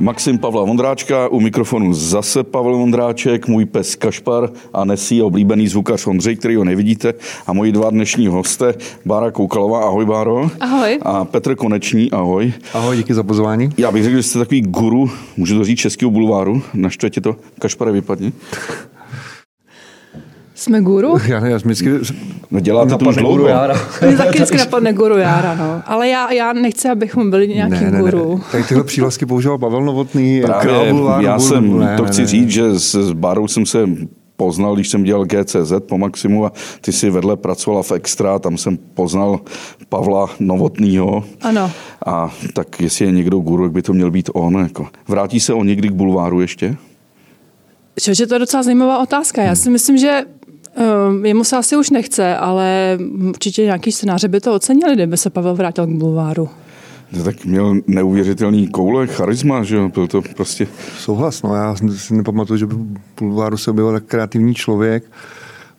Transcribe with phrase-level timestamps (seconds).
[0.00, 6.06] Maxim Pavla Vondráčka, u mikrofonu zase Pavel Vondráček, můj pes Kašpar a Nesí, oblíbený zvukař
[6.06, 7.14] Ondřej, který ho nevidíte,
[7.46, 8.74] a moji dva dnešní hosté,
[9.04, 10.50] Bára Koukalová, ahoj Báro.
[10.60, 10.98] Ahoj.
[11.02, 12.52] A Petr Konečný, ahoj.
[12.74, 13.70] Ahoj, díky za pozvání.
[13.76, 17.36] Já bych řekl, že jste takový guru, můžu to říct, českého bulváru, naštve tě to,
[17.58, 18.32] Kašpare, vypadni.
[20.60, 21.16] Jsme guru?
[21.28, 21.90] Já, já vždycky
[22.50, 23.48] No děláte to už dlouho.
[23.48, 23.74] Jára.
[24.06, 25.82] Mě taky vždycky napadne guru Jára, no.
[25.86, 28.34] Ale já, já nechci, abychom byli nějaký ne, ne, guru.
[28.36, 28.42] Ne.
[28.50, 32.26] Tady tyhle přívlastky používal Pavel Novotný, Právě, král já jsem, ne, to ne, chci ne.
[32.26, 33.88] říct, že s, s Bárou jsem se
[34.36, 38.58] poznal, když jsem dělal GCZ po Maximu a ty si vedle pracovala v Extra, tam
[38.58, 39.40] jsem poznal
[39.88, 41.24] Pavla Novotnýho.
[41.40, 41.70] Ano.
[42.06, 44.54] A tak jestli je někdo guru, jak by to měl být on.
[44.54, 44.86] Jako.
[45.08, 46.76] Vrátí se on někdy k bulváru ještě?
[48.00, 49.42] Čože to je docela zajímavá otázka.
[49.42, 50.24] Já si myslím, že
[51.22, 55.54] jemu se asi už nechce, ale určitě nějaký scénáře by to ocenili, kdyby se Pavel
[55.54, 56.48] vrátil k bulváru.
[57.12, 59.88] No, tak měl neuvěřitelný koule, charisma, že jo?
[59.88, 60.66] Byl to prostě...
[60.98, 65.04] Souhlas, no já si nepamatuju, že by v bulváru se objevil tak kreativní člověk.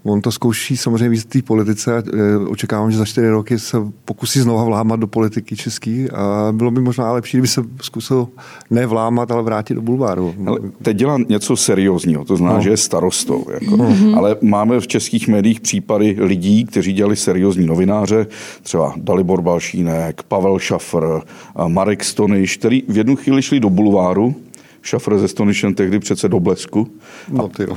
[0.03, 1.97] On to zkouší samozřejmě víc v té politice.
[1.97, 6.47] a, e, Očekávám, že za čtyři roky se pokusí znova vlámat do politiky český a
[6.51, 8.27] bylo by možná lepší, kdyby se zkusil
[8.69, 10.35] ne vlámat, ale vrátit do bulváru.
[10.45, 12.63] Ale teď dělá něco seriózního, to znamená, no.
[12.63, 13.45] že je starostou.
[13.53, 13.77] Jako.
[13.77, 14.17] Mm-hmm.
[14.17, 18.27] Ale máme v českých médiích případy lidí, kteří dělali seriózní novináře,
[18.63, 21.21] třeba Dalibor Balšínek, Pavel Šafr,
[21.67, 24.35] Marek Stonyš, který v jednu chvíli šli do bulváru,
[24.81, 26.87] Šafr ze Stonyšem tehdy přece do Blesku.
[27.29, 27.75] No, ty jo.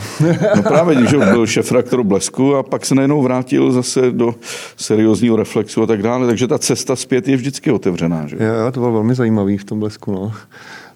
[0.56, 4.34] No právě, že byl šefraktor Blesku a pak se najednou vrátil zase do
[4.76, 6.26] seriózního reflexu a tak dále.
[6.26, 8.26] Takže ta cesta zpět je vždycky otevřená.
[8.26, 8.36] Že?
[8.36, 10.12] Jo, to bylo velmi zajímavý v tom blesku.
[10.12, 10.32] No.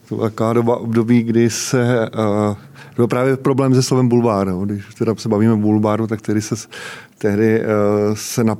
[0.08, 2.08] To byla taková doba období, kdy se
[2.50, 2.56] uh,
[2.96, 4.46] byl právě problém se slovem bulvár.
[4.46, 4.64] No.
[4.66, 6.54] Když teda se bavíme o bulváru, tak tehdy se,
[7.18, 7.66] tehdy, uh,
[8.14, 8.56] se na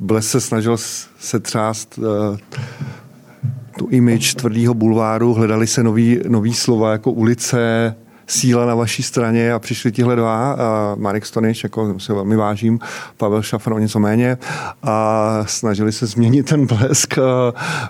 [0.00, 2.04] Bles se snažil s- se třást uh,
[3.78, 7.94] tu image tvrdého bulváru, hledali se nový, nový slova jako ulice,
[8.26, 12.78] síla na vaší straně a přišli tihle dva, a Marek Stonič, jako se velmi vážím,
[13.16, 14.38] Pavel Šafr o něco méně
[14.82, 17.16] a snažili se změnit ten blesk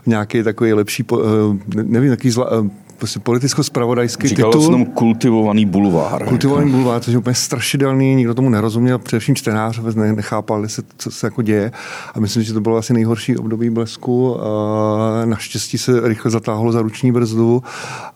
[0.03, 4.71] v nějaký takový lepší, eh, nevím, takový zla, eh, prostě politicko-spravodajský Říkal titul.
[4.71, 6.29] tomu kultivovaný bulvár.
[6.29, 10.83] Kultivovaný bulvár, což je úplně strašidelný, nikdo tomu nerozuměl, především čtenář vůbec ne- nechápal, se,
[10.97, 11.73] co se jako děje.
[12.15, 14.41] A myslím, že to bylo asi nejhorší období blesku.
[14.43, 17.63] A naštěstí se rychle zatáhlo za ruční brzdu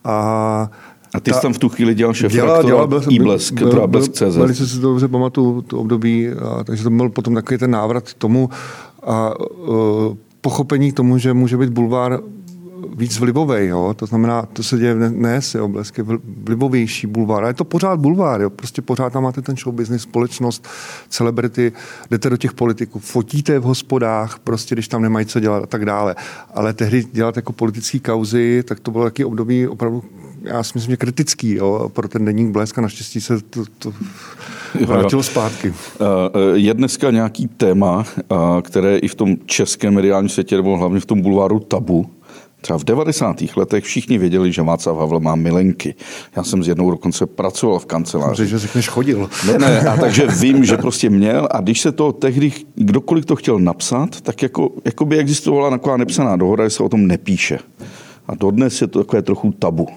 [0.05, 0.71] a
[1.15, 3.71] A ty jsi tam v tu chvíli dělal šéf Dělal, dělal, byl, i Blesk, byl,
[3.71, 4.37] teda byl, Blesk.cz.
[4.37, 8.11] Velice si to dobře pamatuju, to období, a, takže to byl potom takový ten návrat
[8.11, 8.51] k tomu
[9.03, 12.21] a uh, pochopení k tomu, že může být bulvár
[12.97, 13.95] víc vlivový, jo?
[13.97, 17.65] to znamená, to se děje dnes, jo, Blesk je vl- vlivovější bulvár, a je to
[17.65, 18.51] pořád bulvár, jo?
[18.51, 20.69] prostě pořád tam máte ten show business, společnost,
[21.09, 21.73] celebrity,
[22.11, 25.85] jdete do těch politiků, fotíte v hospodách, prostě když tam nemají co dělat a tak
[25.85, 26.15] dále,
[26.55, 30.05] ale tehdy dělat jako politické kauzy, tak to bylo taky období opravdu
[30.45, 33.93] já si myslím, že kritický jo, pro ten denník Blesk a naštěstí se to, to
[34.87, 35.75] vrátilo zpátky.
[36.01, 36.05] Eh,
[36.53, 41.07] Je dneska nějaký téma, eh, které i v tom českém mediálním světě, nebo hlavně v
[41.07, 42.11] tom bulváru tabu,
[42.63, 43.37] Třeba v 90.
[43.57, 45.95] letech všichni věděli, že Václav Havel má milenky.
[46.37, 48.29] Já jsem s jednou dokonce pracoval v kanceláři.
[48.29, 49.31] Dobře, že řekneš chodil.
[49.47, 53.37] Ne, ne, a takže vím, že prostě měl a když se to tehdy, kdokoliv to
[53.37, 57.59] chtěl napsat, tak jako, jako by existovala taková nepsaná dohoda, že se o tom nepíše.
[58.29, 59.89] A dodnes je to takové trochu tabu.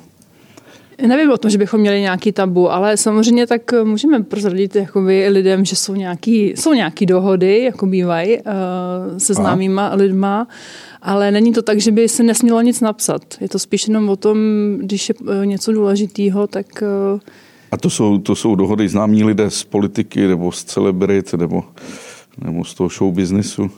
[1.01, 5.27] Nevím o tom, že bychom měli nějaký tabu, ale samozřejmě tak eh, můžeme prozradit jakoby
[5.29, 8.43] lidem, že jsou nějaký, jsou nějaký dohody, jako bývají uh,
[9.17, 9.43] se Aha.
[9.43, 10.47] známýma lidma,
[11.01, 13.21] ale není to tak, že by se nesmělo nic napsat.
[13.41, 14.37] Je to spíš jenom o tom,
[14.81, 17.19] když je eh, něco důležitého, tak eh,
[17.71, 21.63] A to jsou, to jsou dohody známí lidé z politiky nebo z celebrit nebo,
[22.37, 23.71] nebo z toho show businessu.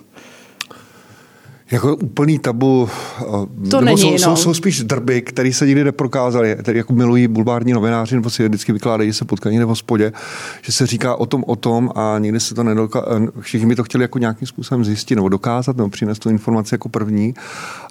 [1.71, 2.89] Jako úplný tabu.
[3.19, 3.23] eh,
[3.69, 4.17] To nebo není, jsou, no.
[4.17, 8.47] jsou, jsou, spíš drby, které se nikdy neprokázaly, které jako milují bulvární novináři, nebo si
[8.47, 10.13] vždycky vykládají, že se potkají někde v hospodě,
[10.61, 13.05] že se říká o tom, o tom a nikdy se to nedoká...
[13.39, 16.89] Všichni by to chtěli jako nějakým způsobem zjistit nebo dokázat, nebo přinést tu informaci jako
[16.89, 17.33] první,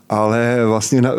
[0.09, 1.11] ale vlastně na,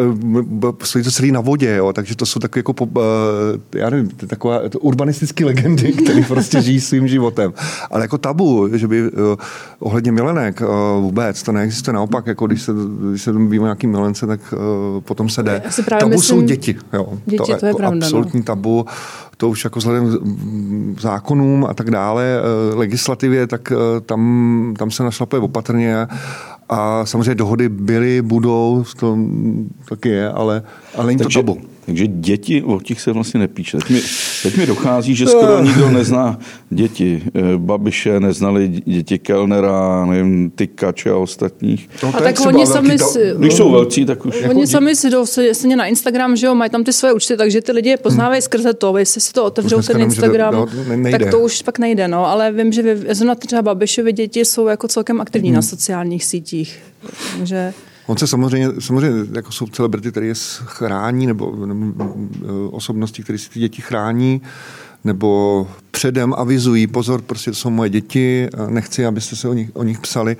[0.43, 4.09] b- stojí to celý na vodě, jo, takže to jsou takové jako, eh, já nevím,
[4.09, 7.53] to je taková to urbanistické legendy, které prostě žijí svým životem.
[7.91, 9.35] Ale jako tabu, že by eh,
[9.79, 10.65] ohledně milenek eh,
[11.01, 12.71] vůbec, to neexistuje naopak, jako když se,
[13.09, 14.53] když se o nějaký milence, tak
[14.99, 15.61] potom se jde.
[15.89, 16.75] Tabu myslím- jsou děti.
[16.93, 17.13] Jo.
[17.25, 18.05] Děti, to je jako pravda, no.
[18.05, 18.85] Absolutní tabu.
[19.37, 20.17] To už jako vzhledem
[20.95, 22.25] k zákonům a tak dále,
[22.71, 26.07] eh, legislativě, tak eh, tam, tam se našlapuje opatrně
[26.69, 29.17] a samozřejmě dohody byly, budou, to
[29.89, 30.63] taky je, ale,
[30.95, 31.57] ale není to tabu.
[31.87, 33.77] Takže děti, o těch se vlastně nepíše.
[33.77, 34.01] Teď mi,
[34.43, 36.39] teď mi dochází, že skoro nikdo nezná
[36.69, 37.23] děti.
[37.35, 41.89] Eh, Babiše neznali děti Kellnera, nevím, Tykače a ostatních.
[42.03, 44.35] No, a tak oni sami si, Když jsou velcí, tak už...
[44.35, 47.37] Oni jako sami si jdou se, na Instagram, že jo, mají tam ty své účty,
[47.37, 48.41] takže ty lidi je poznávají hmm.
[48.41, 48.97] skrze to.
[48.97, 50.67] Jestli si to otevřou ten Instagram, no,
[51.11, 52.07] tak to už pak nejde.
[52.07, 52.25] No.
[52.25, 53.15] Ale vím, že vy,
[53.47, 55.55] třeba Babišovi děti jsou jako celkem aktivní hmm.
[55.55, 56.79] na sociálních sítích.
[57.37, 57.73] Takže...
[58.07, 60.33] On se samozřejmě, samozřejmě jako jsou celebrity, které je
[60.65, 62.15] chrání, nebo, nebo
[62.71, 64.42] osobnosti, které si ty děti chrání,
[65.04, 69.83] nebo předem avizují, pozor, prostě to jsou moje děti, nechci, abyste se o nich, o
[69.83, 70.38] nich psali.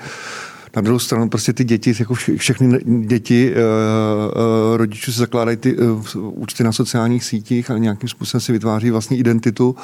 [0.76, 5.78] Na druhou stranu prostě ty děti, jako všechny děti uh, uh, rodičů se zakládají ty
[5.78, 9.76] uh, účty na sociálních sítích a nějakým způsobem si vytváří vlastní identitu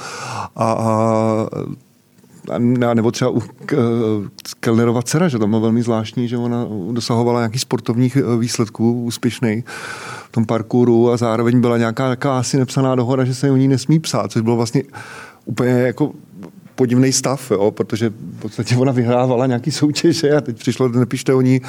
[0.56, 1.48] a, a
[2.94, 3.42] nebo třeba u
[4.60, 9.66] Kellnerova dcera, že to bylo velmi zvláštní, že ona dosahovala nějakých sportovních e, výsledků úspěšných
[10.30, 13.68] v tom parkouru a zároveň byla nějaká taková asi nepsaná dohoda, že se o ní
[13.68, 14.84] nesmí psát, což bylo vlastně
[15.45, 16.12] úplně jako
[16.75, 21.42] podivný stav, jo, protože v podstatě ona vyhrávala nějaký soutěže a teď přišlo, nepište o
[21.42, 21.62] ní,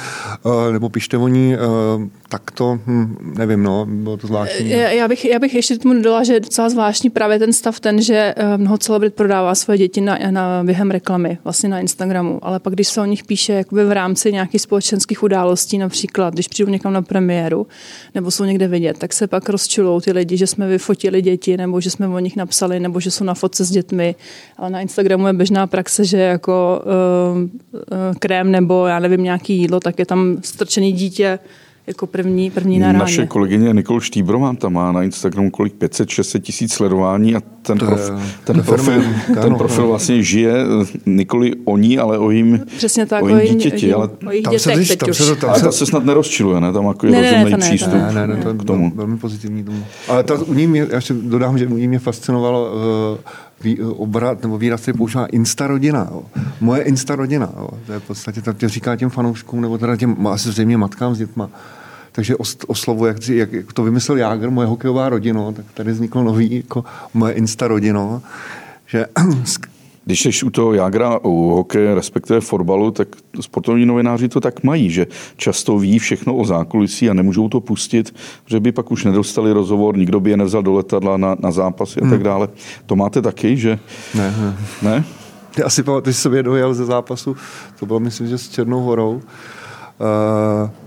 [0.43, 4.69] uh, nebo pište o ní, uh, tak to, hm, nevím, no, bylo to zvláštní.
[4.69, 7.79] Já, já, bych, já bych ještě tomu dodala, že je docela zvláštní právě ten stav
[7.79, 12.59] ten, že mnoho celebrit prodává svoje děti na, na, během reklamy, vlastně na Instagramu, ale
[12.59, 16.71] pak když se o nich píše jakoby v rámci nějakých společenských událostí, například když přijdu
[16.71, 17.67] někam na premiéru,
[18.15, 21.81] nebo jsou někde vidět, tak se pak rozčulou ty lidi, že jsme vyfotili děti, nebo
[21.81, 24.15] že jsme o nich napsali, nebo že jsou na fotce s dětmi,
[24.57, 26.81] ale na Instagramu je běžná praxe, že jako
[27.33, 27.47] uh, uh,
[28.19, 31.39] krém nebo já nevím, nějaký jídlo, tak je tam strčený dítě
[31.87, 32.99] jako první, první na ráně.
[32.99, 37.85] Naše kolegyně Nikol Štýbrová tam má na Instagramu kolik 500-600 tisíc sledování a ten, to
[37.85, 40.53] prof, je, ten, profil, ten, ten profil vlastně žije
[41.05, 43.93] nikoli o ní, ale o jím, Přesně tak, o jím dítěti.
[43.93, 46.73] ale o tam dětech se, tam se, tam se, ale ta se snad nerozčiluje, ne?
[46.73, 48.91] Tam jako je ne, rozumný ne, přístup ne, ne, ne, to k tomu.
[48.95, 49.85] Velmi pozitivní tomu.
[50.07, 53.17] Ale to, u ní mě, já ještě dodám, že u ní mě fascinovalo uh,
[53.61, 56.07] vý, obrat nebo výraz, který používá Instarodina.
[56.11, 56.23] Jo.
[56.61, 57.53] Moje Instarodina.
[57.57, 57.69] Jo.
[57.85, 61.17] To je v podstatě, to říká těm fanouškům, nebo teda těm asi zřejmě matkám s
[61.17, 61.49] dětma.
[62.11, 62.35] Takže
[62.67, 67.33] oslovuje, jak, jak to vymyslel Jágr, moje hokejová rodina, tak tady vzniklo nový, jako moje
[67.33, 68.21] Instarodino,
[68.85, 69.05] že
[70.05, 73.07] Když jsi u toho Jágra, u hokeje, respektive fotbalu, tak
[73.41, 75.07] sportovní novináři to tak mají, že
[75.37, 78.15] často ví všechno o zákulisí a nemůžou to pustit,
[78.45, 81.99] že by pak už nedostali rozhovor, nikdo by je nevzal do letadla na, na zápasy
[81.99, 82.23] a tak hmm.
[82.23, 82.47] dále.
[82.85, 83.79] To máte taky, že?
[84.15, 84.35] Ne.
[84.41, 84.57] Ne?
[84.81, 85.03] ne?
[85.57, 87.35] Já si pamatuju, že jsem je dojel ze zápasu,
[87.79, 89.21] to bylo myslím, že s Černou horou,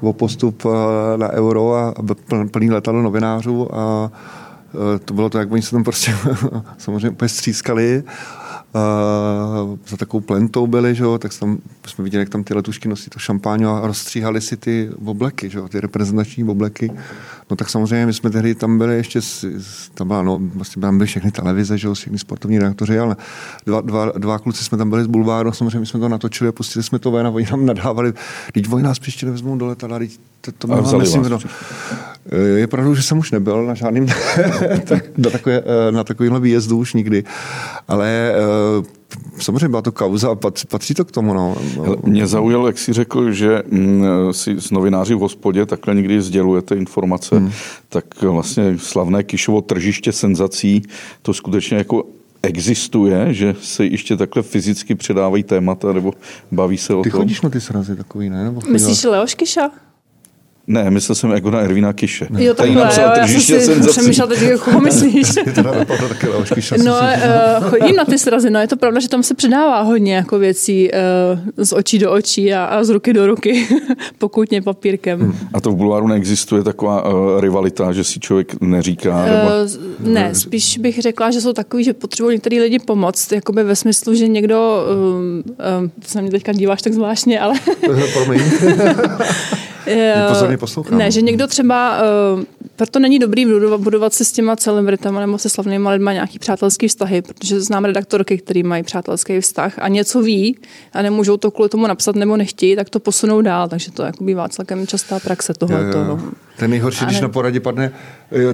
[0.00, 0.72] uh, o postup uh,
[1.16, 1.94] na euro a
[2.50, 4.10] plný letadlo novinářů a
[4.72, 6.14] uh, to bylo to, jak oni se tam prostě
[6.78, 8.02] samozřejmě úplně střískali
[9.88, 13.10] za takovou plentou byli, že jo, tak tam jsme viděli, jak tam ty letušky nosí
[13.10, 16.92] to šampáň a rozstříhali si ty obleky, že jo, ty reprezentační obleky.
[17.50, 19.20] No tak samozřejmě my jsme tehdy tam byli ještě,
[19.94, 23.16] tam, byla, no, vlastně tam byly všechny televize, že jo, všechny sportovní reaktoři, ale
[23.66, 26.52] dva, dva, dva kluci jsme tam byli z Bulváru, samozřejmě my jsme to natočili a
[26.52, 28.12] pustili jsme to ven a oni nám nadávali,
[28.52, 31.38] teď oni nás příště nevezmou do letadla, teď to, to vzali myslím, no,
[32.56, 34.06] je pravda, že jsem už nebyl na žádným
[35.16, 37.24] na, takové, na takovýmhle výjezdu už nikdy,
[37.88, 38.34] ale
[38.78, 38.84] uh,
[39.38, 40.34] samozřejmě byla to kauza a
[40.68, 41.34] patří to k tomu.
[41.34, 41.56] No.
[42.04, 46.74] Mě zaujalo, jak jsi řekl, že mm, si s novináři v hospodě takhle někdy sdělujete
[46.74, 47.50] informace, hmm.
[47.88, 50.82] tak vlastně slavné Kišovo tržiště senzací,
[51.22, 52.04] to skutečně jako
[52.42, 56.12] existuje, že se ještě takhle fyzicky předávají témata nebo
[56.52, 57.18] baví se o Ty tom?
[57.18, 58.44] Ty chodíš na ty srazy takový, ne?
[58.44, 59.70] Nebo Myslíš Leoš Kiša?
[60.68, 62.26] Ne, myslel jsem jako na Ervína Kiše.
[62.38, 65.28] Jo, takhle, jo, já jsem si přemýšlel teď, jak ho myslíš.
[66.84, 70.14] no, uh, chodím na ty srazy, no je to pravda, že tam se předává hodně
[70.14, 70.90] jako věcí
[71.56, 73.68] uh, z očí do očí a, a z ruky do ruky,
[74.18, 75.20] pokutně papírkem.
[75.20, 75.34] Hmm.
[75.52, 79.24] A to v bulváru neexistuje taková uh, rivalita, že si člověk neříká?
[79.24, 79.48] Nebo...
[80.00, 83.76] Uh, ne, spíš bych řekla, že jsou takový, že potřebují některý lidi pomoct, jakoby ve
[83.76, 85.42] smyslu, že někdo, um,
[85.80, 87.54] um, to se na mě teďka díváš tak zvláštně, ale...
[90.28, 90.98] Pozorně poslouchám.
[90.98, 92.00] Ne, že někdo třeba,
[92.34, 92.42] uh,
[92.76, 97.22] proto není dobrý budovat, se s těma celebritama nebo se slavnými lidmi nějaký přátelský vztahy,
[97.22, 100.58] protože znám redaktorky, který mají přátelský vztah a něco ví
[100.92, 104.24] a nemůžou to kvůli tomu napsat nebo nechtějí, tak to posunou dál, takže to jako
[104.24, 105.90] bývá celkem častá praxe tohle.
[105.94, 106.20] No.
[106.58, 107.92] Ten nejhorší, když na poradě padne...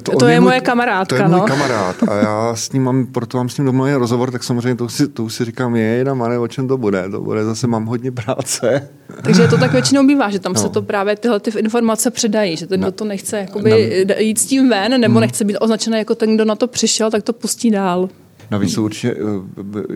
[0.03, 1.39] To, to je, moje kamarádka, To je no.
[1.39, 4.75] můj kamarád a já s ním mám, proto mám s ním domluvený rozhovor, tak samozřejmě
[4.75, 7.67] to si, to si říkám, je, na mane, o čem to bude, to bude, zase
[7.67, 8.89] mám hodně práce.
[9.23, 10.61] Takže to tak většinou bývá, že tam no.
[10.61, 14.47] se to právě tyhle ty informace předají, že ten, kdo to nechce jakoby, jít s
[14.47, 15.21] tím ven, nebo hmm.
[15.21, 18.09] nechce být označený jako ten, kdo na to přišel, tak to pustí dál.
[18.55, 19.17] Navíc to určitě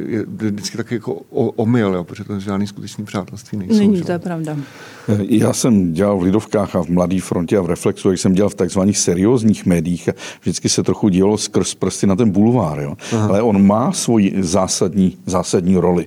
[0.07, 1.15] je vždycky taky jako
[1.57, 3.79] omyl, jo, protože to žádný skutečný přátelství nejsou.
[3.79, 4.57] Není, to je pravda.
[5.29, 8.49] Já jsem dělal v Lidovkách a v Mladý frontě a v Reflexu, jak jsem dělal
[8.49, 12.81] v takzvaných seriózních médiích a vždycky se trochu dělo skrz prsty na ten bulvár.
[12.81, 12.95] Jo.
[13.29, 16.07] Ale on má svoji zásadní, zásadní roli.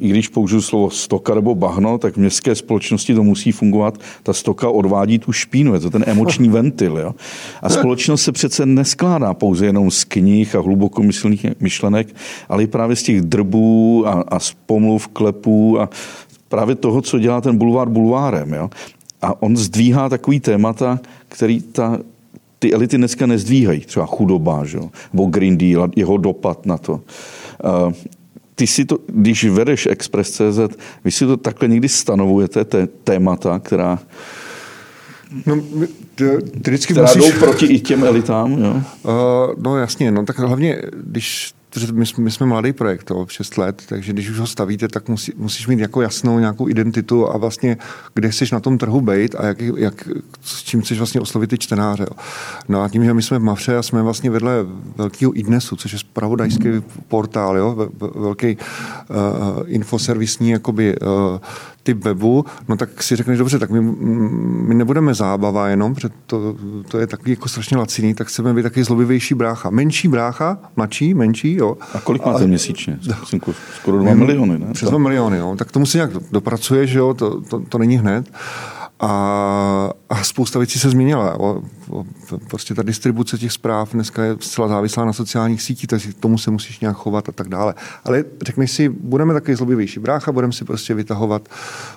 [0.00, 3.98] I když použiju slovo stoka nebo bahno, tak v městské společnosti to musí fungovat.
[4.22, 6.98] Ta stoka odvádí tu špínu, je to ten emoční ventil.
[6.98, 7.14] Jo.
[7.62, 11.83] A společnost se přece neskládá pouze jenom z knih a hlubokomyslných myšlenek,
[12.48, 15.88] ale i právě z těch drbů a, a z pomluv, klepů a
[16.48, 18.52] právě toho, co dělá ten bulvár bulvárem.
[18.52, 18.70] Jo?
[19.22, 21.98] A on zdvíhá takový témata, který ta,
[22.58, 23.80] ty elity dneska nezdvíhají.
[23.80, 24.78] Třeba chudoba, že?
[25.12, 26.92] nebo Green Deal, jeho dopad na to.
[26.92, 27.92] Uh,
[28.54, 33.98] ty si to, když vedeš Express.cz, vy si to takhle někdy stanovujete, té témata, která
[35.46, 35.60] No,
[36.14, 36.24] ty,
[36.62, 37.32] ty vždycky která musíš...
[37.32, 38.82] jdou proti i těm elitám, jo?
[39.02, 43.58] Uh, no jasně, no tak hlavně, když protože my, my jsme mladý projekt, to, 6
[43.58, 47.36] let, takže když už ho stavíte, tak musí, musíš mít jako jasnou nějakou identitu a
[47.36, 47.76] vlastně,
[48.14, 50.08] kde chceš na tom trhu být a jak, jak,
[50.40, 52.06] s čím chceš vlastně oslovit ty čtenáře.
[52.68, 54.54] No a tím, že my jsme v Mafře a jsme vlastně vedle
[54.96, 56.68] velkého idnesu, což je spravodajský
[57.08, 59.16] portál, jo, velký uh,
[59.66, 61.38] infoservisní jakoby, uh,
[61.84, 63.80] typ webu, no tak si řekneš, dobře, tak my,
[64.68, 66.56] my nebudeme zábava jenom, protože to,
[66.88, 69.70] to je takový jako strašně laciný, tak chceme být taky zlobivější brácha.
[69.70, 71.76] Menší brácha, mladší, menší, jo.
[71.94, 72.98] A kolik máte a, měsíčně?
[73.74, 74.66] Skoro 2 miliony, ne?
[74.72, 75.54] Přes 2 miliony, jo.
[75.58, 78.30] Tak tomu si nějak dopracuješ, jo, to, to, to není hned.
[79.00, 81.40] A, a spousta věcí se změnila.
[81.40, 82.04] O, o,
[82.48, 86.38] prostě ta distribuce těch zpráv dneska je zcela závislá na sociálních sítích, takže k tomu
[86.38, 87.74] se musíš nějak chovat a tak dále.
[88.04, 91.48] Ale řekneš si, budeme taky zlobivější brácha, budeme si prostě vytahovat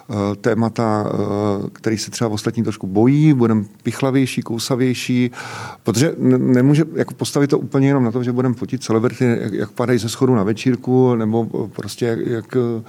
[0.07, 5.31] uh, témata, uh, který se třeba ostatní trošku bojí, budeme pichlavější, kousavější,
[5.83, 9.71] protože nemůže jako postavit to úplně jenom na to, že budeme fotit celebrity, jak, jak
[9.71, 12.83] padají ze schodu na večírku, nebo prostě jak, jak Eh,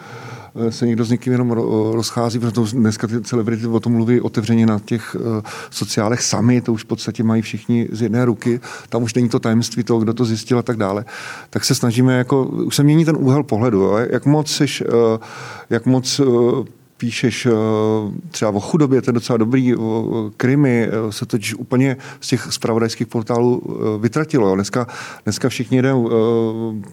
[0.71, 1.51] se někdo s někým jenom
[1.93, 6.73] rozchází, protože dneska ty celebrity o tom mluví otevřeně na těch eh, sociálech sami, to
[6.73, 10.15] už v podstatě mají všichni z jedné ruky, tam už není to tajemství toho, kdo
[10.15, 11.05] to zjistil a tak dále.
[11.51, 13.97] Tak se snažíme, jako, už se mění ten úhel pohledu, jo?
[14.11, 15.19] jak moc seš, eh,
[15.71, 16.21] jak moc
[16.99, 17.53] píšeš eh,
[18.31, 22.49] třeba o chudobě, to je docela dobrý, o krimi, eh, se totiž úplně z těch
[22.51, 24.55] spravodajských portálů eh, vytratilo.
[24.55, 24.87] Dneska,
[25.25, 26.11] dneska všichni jdou,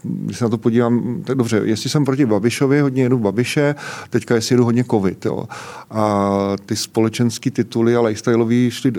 [0.02, 3.74] když se na to podívám, tak dobře, jestli jsem proti Babišovi, hodně jedu Babiše,
[4.10, 5.26] teďka jestli jedu hodně covid.
[5.26, 5.44] Jo.
[5.90, 8.92] A ty společenské tituly a lifestyleový šli,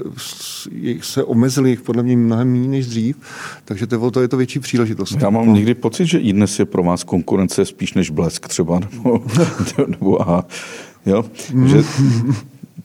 [1.01, 3.17] se omezily jich podle mě mnohem méně než dřív,
[3.65, 5.17] takže to, to je to větší příležitost.
[5.21, 8.79] Já mám někdy pocit, že i dnes je pro vás konkurence spíš než blesk třeba,
[8.79, 9.23] nebo,
[9.87, 10.45] nebo aha.
[11.07, 11.25] Jo?
[11.65, 11.83] Že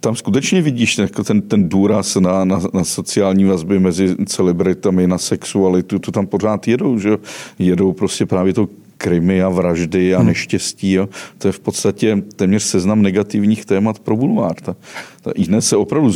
[0.00, 5.18] tam skutečně vidíš jako ten, ten důraz na, na, na sociální vazby mezi celebritami, na
[5.18, 7.18] sexualitu, to tam pořád jedou, že
[7.58, 10.26] jedou prostě právě to krimi a vraždy a hmm.
[10.26, 10.92] neštěstí.
[10.92, 11.08] Jo.
[11.38, 14.54] To je v podstatě téměř seznam negativních témat pro bulvár.
[14.54, 14.76] Ta,
[15.22, 16.12] ta i dnes se opravdu,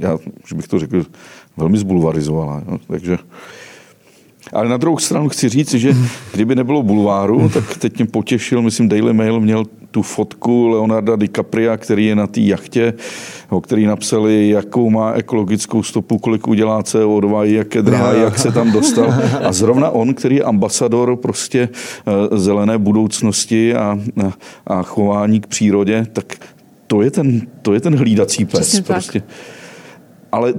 [0.00, 1.06] já už bych to řekl,
[1.56, 2.62] velmi zbulvarizovala.
[2.68, 2.78] Jo.
[2.86, 3.18] Takže
[4.52, 5.96] ale na druhou stranu chci říct, že
[6.34, 9.64] kdyby nebylo bulváru, tak teď mě potěšil, myslím, Daily Mail měl
[9.96, 12.94] tu fotku Leonarda DiCapria, který je na té jachtě,
[13.48, 18.52] o který napsali, jakou má ekologickou stopu, kolik udělá CO2, jak je drahá, jak se
[18.52, 19.14] tam dostal.
[19.44, 24.32] A zrovna on, který je ambasador prostě eh, zelené budoucnosti a, a,
[24.66, 26.36] a chování k přírodě, tak
[26.86, 28.60] to je ten, to je ten hlídací pes.
[28.60, 29.20] Přesně prostě.
[29.20, 29.28] Tak.
[30.32, 30.54] Ale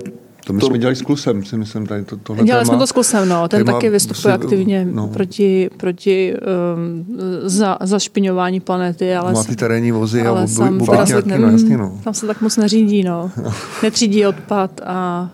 [0.47, 0.65] to my to...
[0.65, 3.29] jsme dělali s Klusem, si myslím, tady to, tohle Dělali téma, jsme to s Klusem,
[3.29, 3.47] no.
[3.47, 5.07] Ten taky vystupuje si, aktivně no.
[5.07, 6.33] proti, proti
[6.75, 7.05] um,
[7.43, 9.33] za, zašpiňování planety, ale...
[9.33, 10.77] Má ty terénní vozy ale a sam
[11.25, 11.99] ne, no, jasně, no.
[12.03, 13.31] Tam se tak moc neřídí, no.
[13.83, 15.29] Netřídí odpad a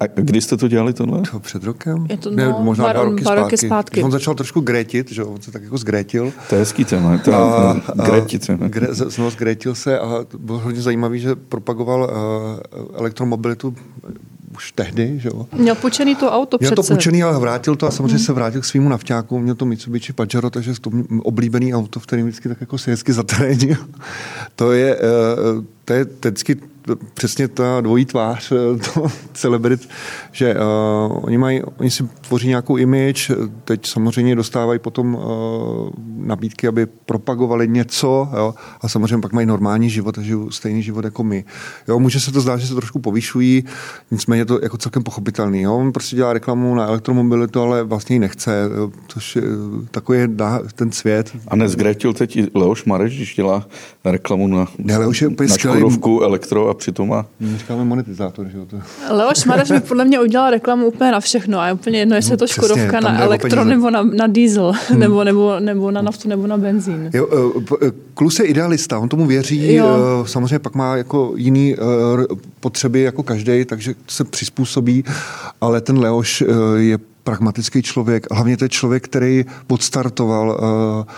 [0.00, 1.22] a kdy jste to dělali tohle?
[1.30, 2.06] To před rokem?
[2.08, 3.66] Je to, no, ne, možná dva, dva roky, dva roky zpátky.
[3.66, 4.02] zpátky.
[4.02, 6.32] On začal trošku grétit, že on se tak jako zgrétil.
[6.48, 8.50] To je hezký téma, to a, grétit.
[8.50, 13.74] Gre, znovu zgrétil se a bylo hodně zajímavý, že propagoval uh, elektromobilitu
[14.58, 15.14] už tehdy.
[15.16, 15.46] Že jo.
[15.52, 16.88] Měl půjčený to auto Měl přece.
[16.88, 18.24] to půjčený, ale vrátil to a samozřejmě hmm.
[18.24, 19.38] se vrátil k svýmu navťáku.
[19.38, 20.90] Měl to Mitsubishi Pajero, takže to
[21.22, 23.76] oblíbený auto, v kterém vždycky tak jako se hezky zaterénil.
[24.56, 26.56] to je, uh, to je vždycky
[27.14, 29.88] přesně ta dvojí tvář eh, to celebrit,
[30.32, 33.30] že uh, oni, mají, oni si tvoří nějakou image,
[33.64, 35.22] teď samozřejmě dostávají potom uh,
[36.16, 41.04] nabídky, aby propagovali něco jo, a samozřejmě pak mají normální život a žijou stejný život
[41.04, 41.44] jako my.
[41.88, 43.64] Jo, může se to zdát, že se trošku povyšují,
[44.10, 45.62] nicméně je to jako celkem pochopitelný.
[45.62, 45.76] Jo.
[45.76, 49.42] On prostě dělá reklamu na elektromobilitu, ale vlastně ji nechce, jo, což je,
[49.90, 50.28] takový je
[50.74, 51.36] ten svět.
[51.48, 53.66] A nezgrétil teď i Leoš Mareš, když dělá
[54.04, 57.26] reklamu na Ne, Leoš je skvělý Škodovku, elektro a přitom má...
[57.40, 58.64] My říkáme monetizátor, že jo?
[58.66, 58.76] To...
[59.10, 62.32] Leoš Mareš by podle mě udělal reklamu úplně na všechno a je úplně jedno, jestli
[62.32, 63.64] je to No, přesně, Škodovka na jde o elektro peníze.
[63.70, 67.10] nebo na, na diesel, nebo, nebo, nebo na naftu nebo na benzín.
[67.14, 69.86] Jo, eh, eh, Klus je idealista, on tomu věří, Jo.
[70.24, 71.76] eh, samozřejmě pak má jako jiný
[72.60, 75.04] potřeby jako každý, takže se přizpůsobí,
[75.60, 76.44] ale ten Leoš
[76.76, 81.12] je pragmatický člověk, hlavně to je člověk, který podstartoval eh,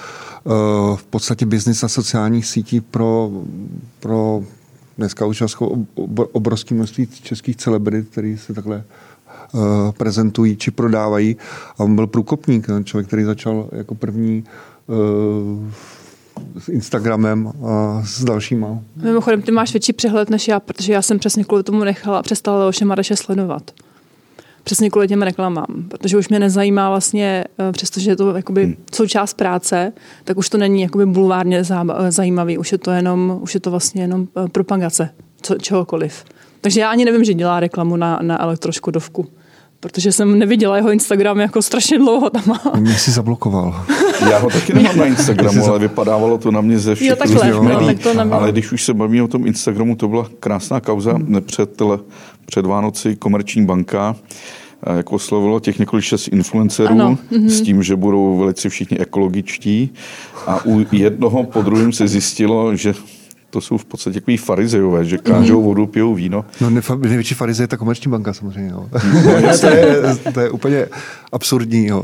[0.47, 0.51] eh,
[0.97, 3.31] v podstatě biznis na sociálních sítích pro,
[4.01, 4.43] pro
[5.01, 5.43] dneska už
[6.33, 9.59] obrovské množství českých celebrit, který se takhle eh,
[9.97, 11.37] prezentují či prodávají.
[11.79, 14.93] A on byl průkopník, ten člověk, který začal jako první eh,
[16.61, 18.79] s Instagramem a s dalšíma.
[18.97, 22.59] Mimochodem, ty máš větší přehled než já, protože já jsem přesně kvůli tomu nechala, přestala
[22.59, 23.71] Leoše Mareše sledovat.
[24.65, 28.77] Přesně kvůli těm reklamám, protože už mě nezajímá vlastně, eh, přestože je to jakoby Hmm.
[28.95, 29.93] součást práce,
[30.25, 33.71] tak už to není jakoby bulvárně eh, zajímavý, už je to jenom, už je to
[33.71, 35.11] vlastně jenom eh, propagace
[35.43, 36.25] co, čehokoliv.
[36.61, 39.27] Takže já ani nevím, že dělá reklamu na, na elektroškodovku,
[39.81, 42.61] protože jsem neviděla jeho Instagram jako strašně dlouho tam má.
[42.81, 43.85] Mě si zablokoval.
[44.31, 47.51] Já ho taky nemám na Instagramu, ale vypadávalo to na mě ze všech Jo, takhle,
[47.51, 47.87] no, médií.
[47.87, 48.41] tak to nebylo.
[48.41, 51.43] Ale když už se bavíme o tom Instagramu, to byla krásná kauza Hmm.
[51.43, 51.83] před,
[52.47, 54.17] před Vánoci Komerční banka
[54.87, 57.49] eh, jako oslovilo těch několik šest influencerů Ano, mhm.
[57.51, 59.91] s tím, že budou velice všichni ekologičtí
[60.47, 62.95] a u jednoho po druhém se zjistilo, že
[63.51, 65.65] to jsou v podstatě takový farizejové, že kážou Mhm.
[65.65, 66.45] vodu, pijou víno.
[66.61, 68.71] No největší farize je ta komerční banka samozřejmě.
[68.71, 68.89] Jo.
[69.61, 70.03] to, je,
[70.35, 70.87] to je úplně
[71.33, 71.87] absurdní.
[71.87, 72.03] Jo.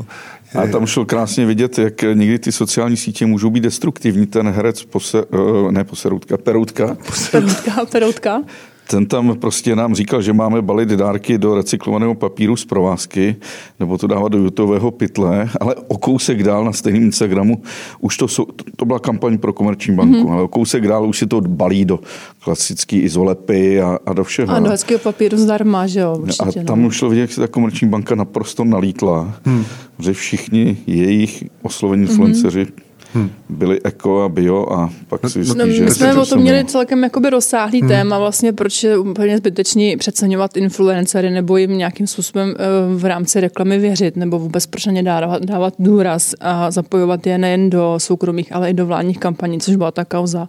[0.63, 4.25] A tam šel krásně vidět, jak někdy ty sociální sítě můžou být destruktivní.
[4.27, 6.97] Ten herec, pose, eh, ne Poseroutka, Peroutka,
[7.31, 8.41] Peroutka, peroutka.
[8.87, 13.35] Ten tam prostě nám říkal, že máme balit dárky do recyklovaného papíru z provázky,
[13.79, 17.61] nebo to dávat do jutového pytle, ale o kousek dál na stejném Instagramu,
[17.99, 20.31] už to, jsou, to byla kampaň pro komerční banku, mm-hmm.
[20.31, 21.99] ale o kousek dál už si to balí do
[22.43, 24.53] klasický izolepy a, a do všeho.
[24.53, 26.63] A do hezkého papíru zdarma, že jo, A určitě.
[26.63, 26.87] tam no.
[26.87, 29.65] už šlo vidět, jak se ta komerční banka naprosto nalítla, hmm.
[29.99, 32.67] že všichni jejich oslovení influenceři
[33.13, 33.29] hmm.
[33.49, 36.65] byli eko a bio a pak si No, zjistí, že my jsme o tom měli
[36.65, 37.89] celkem jakoby rozsáhlý hmm.
[37.89, 43.39] téma, vlastně proč je úplně zbytečný přeceňovat influencery nebo jim nějakým způsobem eh, v rámci
[43.39, 47.95] reklamy věřit, nebo vůbec proč na ně dávat, dávat důraz a zapojovat je nejen do
[47.97, 50.47] soukromých, ale i do vládních kampaní, což byla ta kauza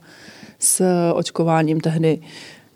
[0.59, 2.19] s eh, očkováním tehdy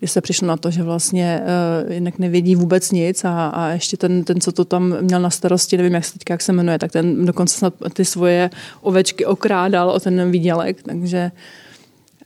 [0.03, 1.41] kdy se přišlo na to, že vlastně
[1.85, 5.29] uh, jinak nevědí vůbec nic a, a ještě ten, ten, co to tam měl na
[5.29, 8.49] starosti, nevím, jak se teďka jak se jmenuje, tak ten dokonce snad ty svoje
[8.81, 11.31] ovečky okrádal o ten výdělek, takže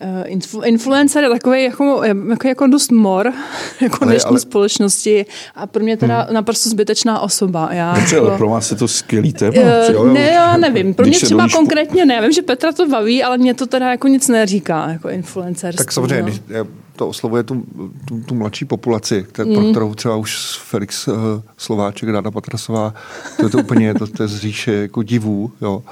[0.02, 3.34] Uh, influ, influencer je takový jako, jako, jako dost mor
[3.82, 5.26] jako Ale- dnešní ale- společnosti
[5.56, 6.34] a pro mě teda hmm.
[6.34, 7.70] naprosto zbytečná osoba.
[7.72, 9.54] Já Dobře, jako, ale pro vás je to skvělý téma.
[9.56, 10.06] Eh, jo.
[10.06, 10.94] ne, já nevím.
[10.94, 12.14] Pro mě třeba dojíš konkrétně ne.
[12.14, 15.76] Já vím, že Petra to baví, ale mě to teda jako nic neříká, jako influencer.
[15.76, 17.66] Tak samozřejmě, eh, to oslovuje tu,
[18.06, 21.16] tu, tu mladší populaci, které, pro kterou třeba už Felix uh,
[21.58, 22.94] Slováček, Ráda Patrasová,
[23.38, 25.84] to je to úplně, to, to je z říše jako divů, jo.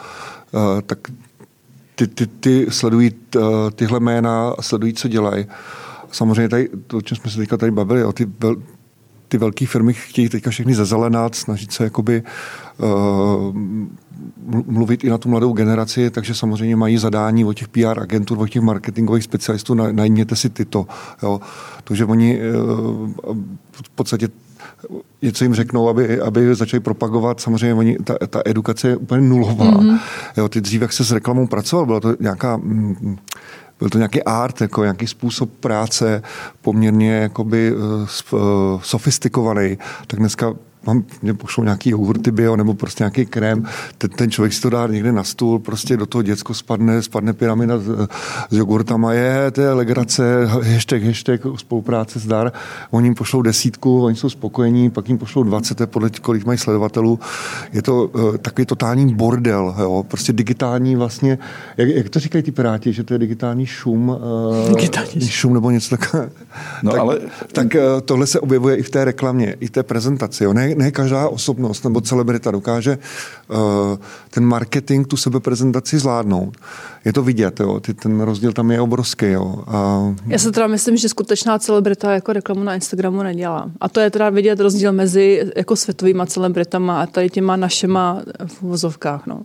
[0.52, 1.00] Uh, tak
[1.96, 3.44] ty, ty, ty sledují uh,
[3.76, 5.46] tyhle jména a sledují, co dělají.
[6.12, 8.56] Samozřejmě tady, to, o čem jsme se teďka tady bavili, jo, ty, vel,
[9.28, 12.24] ty velké firmy chtějí teďka všechny zezelenat, snažit se jakoby
[12.78, 13.56] uh,
[14.68, 18.48] mluvit i na tu mladou generaci, takže samozřejmě mají zadání od těch PR agentur, od
[18.48, 20.88] těch marketingových specialistů, na- najměte si tyto.
[21.24, 21.40] Jo.
[21.84, 23.10] To, že oni uh,
[23.72, 24.30] v podstatě
[25.22, 27.40] něco jim řeknou, aby, aby začali propagovat.
[27.40, 29.72] Samozřejmě oni, ta, ta edukace je úplně nulová.
[29.72, 30.00] Mm-hmm.
[30.38, 32.58] Jo, ty dřív, jak se s reklamou pracoval, byla to nějaká...
[32.58, 33.18] Mm,
[33.80, 36.24] byl to nějaký art, jako nějaký způsob práce,
[36.62, 39.78] poměrně jakoby uh, uh, sofistikovaný.
[40.08, 40.54] Tak dneska
[40.88, 43.66] mám, mě pošlou nějaký jogurty bio nebo prostě nějaký krém,
[43.98, 47.34] ten, ten člověk si to dá někde na stůl, prostě do toho děcko spadne, spadne
[47.34, 48.08] pyramida s,
[48.50, 52.52] s jogurtama, je, to je legrace, hashtag, hashtag, spolupráce zdar,
[52.92, 56.46] oni jim pošlou desítku, oni jsou spokojení, pak jim pošlou 20, to je podle kolik
[56.46, 57.20] mají sledovatelů.
[57.74, 61.38] Je to uh, takový totální bordel, jo, prostě digitální vlastně,
[61.78, 65.72] jak, jak to říkají ty piráti, že to je digitální šum, uh, Digitální šum nebo
[65.72, 66.30] něco takové.
[66.84, 67.20] No, tak, ale-
[67.52, 70.44] tak eh, tohle se objevuje i v té reklamě, i v té prezentaci.
[70.44, 70.54] Jo.
[70.54, 72.98] Ne, ne každá osobnost nebo celebrita dokáže
[73.50, 73.58] uh,
[74.30, 76.58] ten marketing, tu sebeprezentaci zvládnout.
[77.06, 77.80] Je to vidět, jo.
[77.80, 79.26] Ty, ten rozdíl tam je obrovský.
[79.26, 79.64] Jo.
[79.68, 83.72] A, Já se teda myslím, že skutečná celebrita jako reklamu na Instagramu nedělá.
[83.82, 88.64] A to je teda vidět rozdíl mezi jako světovýma celebritama a tady těma našima v
[88.64, 89.28] uvozovkách.
[89.28, 89.42] No.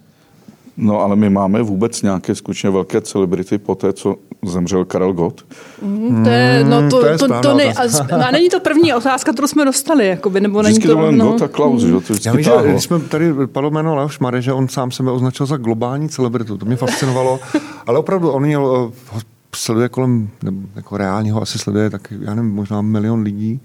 [0.76, 5.44] No ale my máme vůbec nějaké skutečně velké celebrity po té, co zemřel Karel Gott.
[5.82, 7.82] Mm, to je, no to, to je to, to, ne, a,
[8.26, 11.12] a není to první otázka, kterou jsme dostali, jakoby, nebo není Vždycky to, to byl
[11.12, 11.88] no, Gott a Klaus, že?
[11.88, 14.90] to já vždycky vím, že když jsme tady padlo jméno Leoš Mare, že on sám
[14.90, 16.58] sebe označil za globální celebritu.
[16.58, 17.40] To mě fascinovalo.
[17.86, 19.20] Ale opravdu, on měl eh,
[19.56, 23.60] sleduje kolem, nebo jako reálně ho asi sleduje tak, já nevím, možná milion lidí.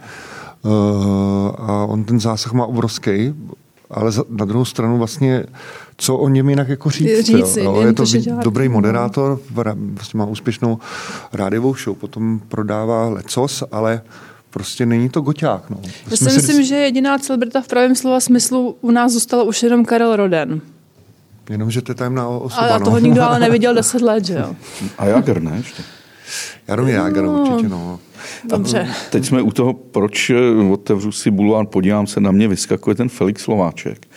[0.61, 0.71] Uh,
[1.57, 3.33] a on ten zásah má obrovský,
[3.89, 5.45] ale za, na druhou stranu vlastně,
[5.97, 7.25] co o něm jinak jako říct.
[7.25, 7.81] Říci, jo?
[7.81, 10.79] Je to to, dobrý moderátor, vlastně má úspěšnou
[11.33, 14.01] rádiovou show, potom prodává lecos, ale
[14.49, 15.69] prostě není to goťák.
[15.69, 15.77] No.
[16.11, 19.85] Já si myslím, že jediná celebrita v pravém slova smyslu u nás zůstala už jenom
[19.85, 20.61] Karel Roden.
[21.49, 22.67] Jenomže to je tajemná osoba.
[22.67, 23.05] Ale toho no.
[23.05, 24.55] nikdo ale neviděl deset let, že jo?
[24.97, 25.53] A Jager, ne?
[25.57, 25.83] Ještě.
[26.67, 27.41] Jaromír Jager no.
[27.41, 27.99] určitě, no.
[28.43, 28.87] Dobře.
[29.09, 33.09] Teď jsme u toho, proč eh, otevřu si bulvár, podívám se na mě, vyskakuje ten
[33.09, 34.07] Felix Slováček.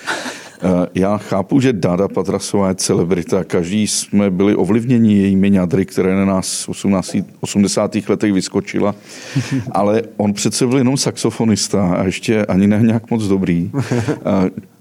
[0.63, 3.45] Eh, já chápu, že Dáda Patrasová je celebrita.
[3.45, 8.09] Každý jsme byli ovlivněni jejími ňadry, které na nás v 18, 80.
[8.09, 8.95] letech vyskočila.
[9.73, 13.71] Ale on přece byl jenom saxofonista a ještě ani ne nějak moc dobrý.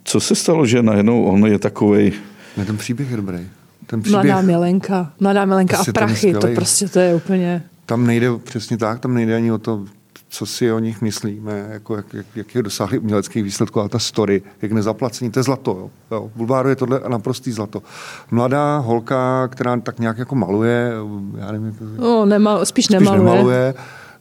[0.04, 2.12] Co se stalo, že najednou on je takovej...
[2.58, 3.40] Ne, ten příběh je dobrý.
[3.88, 5.12] Ten příběh, Mladá Milenka.
[5.20, 6.34] Mladá Milenka a prachy.
[6.34, 7.64] To prostě to je úplně...
[7.86, 9.86] Tam nejde, přesně tak, tam nejde ani o to,
[10.30, 14.00] co si o nich myslíme, jako jak, jak, jak je dosáhli uměleckých výsledků, ale ta
[14.00, 15.72] story, jak nezaplacení, to je zlato.
[15.72, 15.90] Jo.
[16.12, 16.32] Jo.
[16.34, 17.84] V Bulváru je tohle naprostý zlato.
[18.32, 20.92] Mladá holka, která tak nějak jako maluje,
[21.38, 23.24] já nevím, no, nema, spíš, spíš nemaluje.
[23.24, 23.74] nemaluje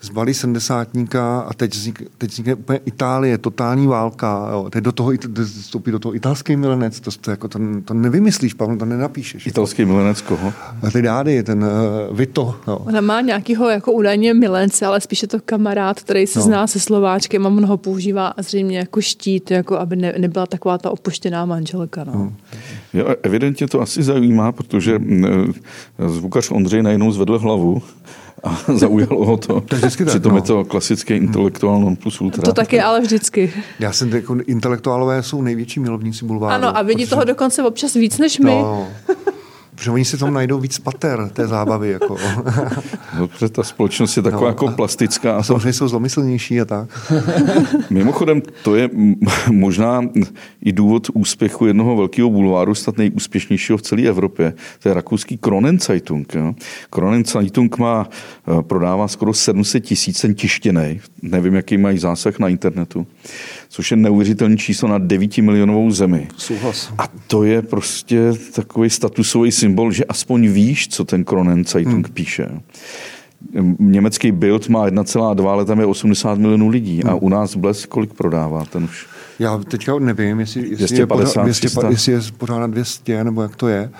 [0.07, 4.49] zbalí sedmdesátníka a teď, vznik, teď vznikne úplně Itálie, totální válka.
[4.53, 4.66] Jo.
[4.71, 5.12] Teď do toho
[5.45, 9.47] vstoupí do toho italský milenec, to, to, jako, to, to nevymyslíš, Pavel, to nenapíšeš.
[9.47, 10.53] Italský milenec koho?
[10.83, 12.55] A ty dády, ten uh, Vito.
[12.69, 12.77] Jo.
[12.77, 16.45] Ona má nějakýho jako údajně milence, ale spíše to kamarád, který se no.
[16.45, 20.79] zná se Slováčkem a on ho používá zřejmě jako štít, jako aby ne, nebyla taková
[20.79, 22.05] ta opuštěná manželka.
[22.05, 22.12] No.
[22.14, 22.33] No.
[22.92, 27.83] Jo, evidentně to asi zajímá, protože eh, zvukař Ondřej najednou zvedl hlavu
[28.42, 29.61] a zaujalo ho to.
[29.61, 30.38] to je Přitom no.
[30.38, 32.42] je to klasický intelektuál non plus ultra.
[32.42, 33.53] To taky, ale vždycky.
[33.79, 36.55] Já jsem jako intelektuálové jsou největší milovníci bulváru.
[36.55, 37.11] Ano, a vidí protože...
[37.11, 38.51] toho dokonce občas víc než my.
[38.51, 38.88] No.
[39.76, 41.90] Protože oni si tam najdou víc pater té zábavy.
[41.90, 42.16] Jako.
[43.18, 45.36] No, protože ta společnost je taková no, jako plastická.
[45.36, 47.12] A samozřejmě jsou zlomyslnější a tak.
[47.90, 48.90] Mimochodem, to je
[49.50, 50.02] možná
[50.62, 54.54] i důvod úspěchu jednoho velkého bulváru, snad nejúspěšnějšího v celé Evropě.
[54.82, 56.34] To je rakouský Kronenzeitung.
[56.34, 56.54] Jo.
[56.90, 61.00] Kronenzeitung má, eh, prodává skoro 700 tisíc tištěnej.
[61.22, 63.06] Nevím, jaký mají zásah na internetu
[63.68, 66.29] což je neuvěřitelný číslo na 9 milionovou zemi.
[66.37, 66.92] Souhlas.
[66.98, 72.14] A to je prostě takový statusový symbol, že aspoň víš, co ten Kronen Zeitung hmm.
[72.14, 72.48] píše.
[73.79, 77.00] Německý Bild má 1,2, ale tam je 80 milionů lidí.
[77.00, 77.11] Hmm.
[77.11, 79.07] A u nás Blesk kolik prodává ten už?
[79.38, 83.42] Já teďka nevím, jestli, jestli, 250, je, pořád, 200, jestli je pořád na 200, nebo
[83.42, 83.90] jak to je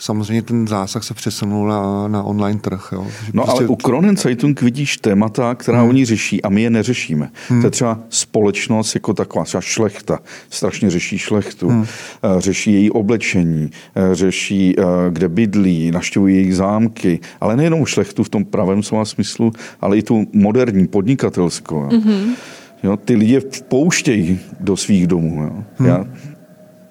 [0.00, 2.88] samozřejmě ten zásah se přesunul na, na online trh.
[2.92, 3.06] Jo.
[3.32, 3.60] no prostě...
[3.60, 5.88] ale u Kronen Zeitung vidíš témata, která hmm.
[5.88, 7.30] oni řeší a my je neřešíme.
[7.48, 7.60] Hmm.
[7.60, 10.18] To je třeba společnost jako taková, třeba šlechta,
[10.50, 11.86] strašně řeší šlechtu, hmm.
[12.22, 18.24] Eh, řeší její oblečení, eh, řeší, eh, kde bydlí, naštěvují jejich zámky, ale nejenom šlechtu
[18.24, 21.76] v tom pravém slova smyslu, ale i tu moderní podnikatelskou.
[21.76, 22.00] Jo.
[22.04, 22.34] Hmm.
[22.82, 25.42] Jo, ty lidi vpouštějí do svých domů.
[25.42, 25.64] Jo.
[25.78, 25.88] Hmm.
[25.88, 26.06] Já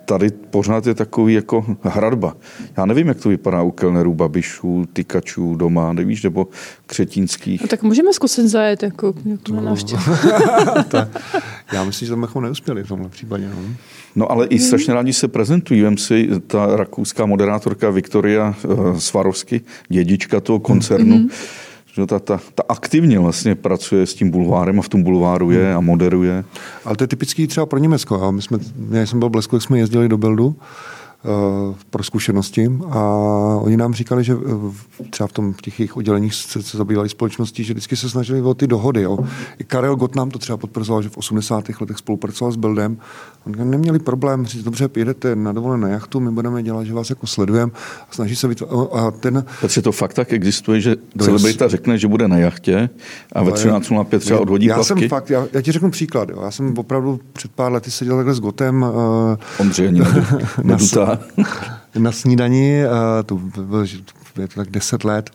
[0.09, 2.37] tady pořád je takový jako hradba.
[2.77, 6.47] Já nevím, jak to vypadá u kelnerů, babišů, tykačů doma, nevíš, nebo
[6.85, 7.61] křetínských.
[7.61, 10.01] No, tak můžeme zkusit zajet jako, jako na návštěvu.
[11.73, 13.49] já myslím, že tam bychom neuspěli v tomhle případě.
[13.49, 13.75] No.
[14.15, 15.81] No ale i strašně rádi se prezentují.
[15.81, 21.29] Vem si ta rakouská moderátorka Viktoria eh, Svarovsky, dědička toho koncernu, mm-hmm
[21.99, 25.73] že ta, ta, ta aktivně vlastně pracuje s tím bulvárem a v tom bulváru je
[25.73, 26.43] a moderuje.
[26.85, 28.31] Ale to je typický třeba pro Německo.
[28.31, 28.57] My jsme,
[28.91, 30.55] já jsem byl v Blesku, jak jsme jezdili do Beldu,
[31.89, 32.99] pro zkušenosti a
[33.61, 37.09] oni nám říkali, že eh, třeba v, tom, v těch jejich odděleních se, se zabývali
[37.09, 39.01] společností, že vždycky se snažili o ty dohody.
[39.01, 39.17] Jo.
[39.57, 41.63] I Karel Gott nám to třeba potvrzoval, že v 80.
[41.81, 42.97] letech spolupracoval s Bildem.
[43.45, 47.09] Oni neměli problém říct, dobře, jedete na dovolené na jachtu, my budeme dělat, že vás
[47.09, 47.71] jako sledujeme
[48.11, 48.89] a snaží se vytvořit.
[48.93, 49.45] A ten...
[49.61, 52.89] Takže to fakt tak existuje, že celebrita řekne, že bude na jachtě
[53.33, 54.99] a ve 13.05 třeba odhodí já plavky?
[54.99, 56.29] Jsem fakt, já, já, ti řeknu příklad.
[56.29, 56.41] Jo.
[56.43, 58.81] Já jsem opravdu před pár lety seděl takhle s Gotem.
[58.81, 58.89] Uh,
[59.59, 59.99] Ondřej ani
[60.63, 60.77] na
[62.11, 62.83] snídani,
[63.25, 63.83] to bylo,
[64.41, 65.29] je to tak deset let,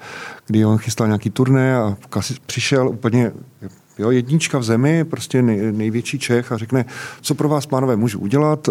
[0.46, 1.96] kdy on chystal nějaký turné a
[2.46, 3.32] přišel úplně
[3.98, 6.84] jo, jednička v zemi, prostě nej, největší Čech a řekne,
[7.20, 8.68] co pro vás, pánové, můžu udělat.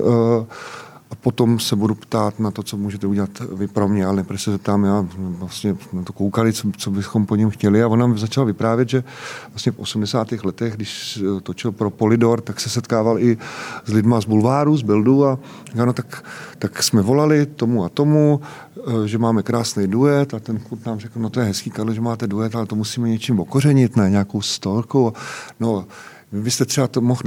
[1.11, 4.39] A potom se budu ptát na to, co můžete udělat vy pro mě, ale nejprve
[4.39, 7.99] se zeptám, já vlastně na to koukali, co, co bychom po něm chtěli a on
[7.99, 9.03] nám začal vyprávět, že
[9.49, 10.31] vlastně v 80.
[10.31, 13.37] letech, když točil pro Polidor, tak se setkával i
[13.85, 15.39] s lidma z bulváru, z Bildu a
[15.75, 16.25] no, tak,
[16.59, 18.41] tak jsme volali tomu a tomu,
[18.77, 21.93] eh, že máme krásný duet a ten kluk nám řekl, no to je hezký, Karlo,
[21.93, 25.13] že máte duet, ale to musíme něčím okořenit, ne nějakou storkou.
[25.59, 25.85] No,
[26.33, 27.21] vy byste třeba to mohl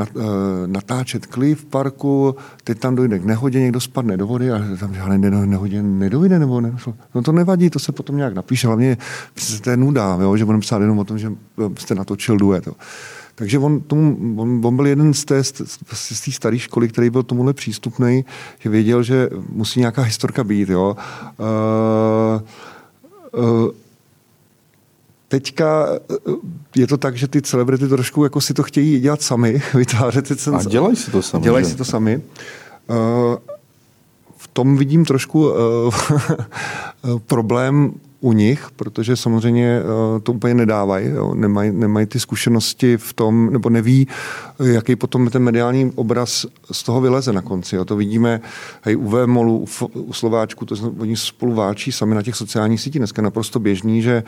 [0.66, 4.94] natáčet klip v parku, teď tam dojde k nehodě, někdo spadne do vody a tam
[4.94, 6.76] žádné nehodě nedojde nebo ne.
[7.14, 8.96] No to nevadí, to se potom nějak napíše, hlavně
[9.60, 11.32] to je nuda, jo, že budeme psát jenom o tom, že
[11.78, 12.66] jste natočil duet.
[12.66, 12.72] Jo.
[13.34, 17.22] Takže on, tomu, on, on byl jeden z té, z té staré školy, který byl
[17.22, 18.24] tomuhle přístupný,
[18.58, 20.68] že věděl, že musí nějaká historka být.
[20.68, 20.96] Jo.
[21.38, 22.42] Uh,
[23.42, 23.70] uh,
[25.28, 25.86] teďka
[26.76, 30.50] je to tak, že ty celebrity trošku jako si to chtějí dělat sami, vytvářet si
[30.50, 31.44] A dělají si to sami.
[31.44, 32.22] Dělají si to sami.
[32.88, 32.96] Uh,
[34.36, 35.94] v tom vidím trošku uh,
[37.26, 43.52] problém u nich, protože samozřejmě eh, to úplně nedávají, nemají, nemají ty zkušenosti v tom,
[43.52, 44.08] nebo neví,
[44.64, 47.76] jaký potom ten mediální obraz z toho vyleze na konci.
[47.76, 47.84] Jo.
[47.84, 48.40] To vidíme
[48.82, 53.00] hej, u VMOLu, u Slováčku, to oni spolu váčí sami na těch sociálních sítích.
[53.00, 54.22] Dneska naprosto běžný, že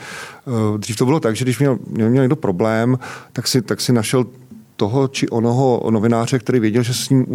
[0.45, 2.99] uh, dřív to bylo tak, že když měl, měl někdo problém,
[3.33, 4.27] tak si, tak si našel
[4.79, 7.27] toho či onoho novináře, který věděl, že s ním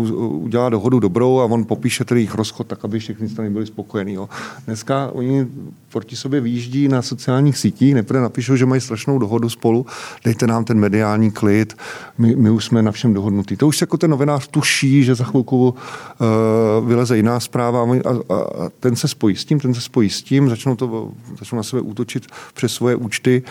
[0.44, 4.14] udělá dohodu dobrou a on popíše tedy jejich rozchod tak, aby všechny strany byly spokojení.
[4.14, 4.30] Jo.
[4.66, 5.48] Dneska oni
[5.92, 9.86] proti sobě výjíždí na sociálních sítích, nejprve napíšou, že mají strašnou dohodu spolu,
[10.24, 11.78] dejte nám ten mediální klid,
[12.18, 13.58] my, my už jsme na všem dohodnutí.
[13.58, 18.36] To už jako ten novinář tuší, že za chvilku uh, vyleze jiná zpráva a, a,
[18.36, 21.64] a ten se spojí s tím, ten se spojí s tím, začnou, to, začnou na
[21.64, 23.44] sebe útočit přes svoje účty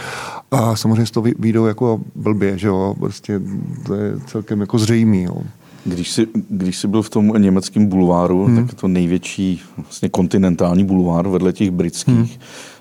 [0.50, 3.40] a samozřejmě z toho výjdou jako blbě, že jo, prostě
[3.87, 5.23] to je celkem jako zřejmý.
[5.23, 5.42] Jo.
[5.85, 8.66] Když jsi, když jsi byl v tom německém bulváru, hmm.
[8.66, 12.29] tak to největší vlastně kontinentální bulvár vedle těch britských, hmm.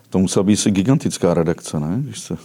[0.09, 1.97] to musela být gigantická redakce, ne?
[1.99, 2.37] Když se...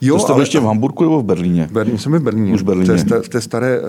[0.00, 0.42] Jo, to jste ale...
[0.42, 1.68] ještě v Hamburgu nebo v Berlíně?
[1.72, 2.54] Berlíně jsem v Berlíně.
[2.54, 2.96] Už v Berlíně.
[2.96, 3.86] V té, v té staré uh,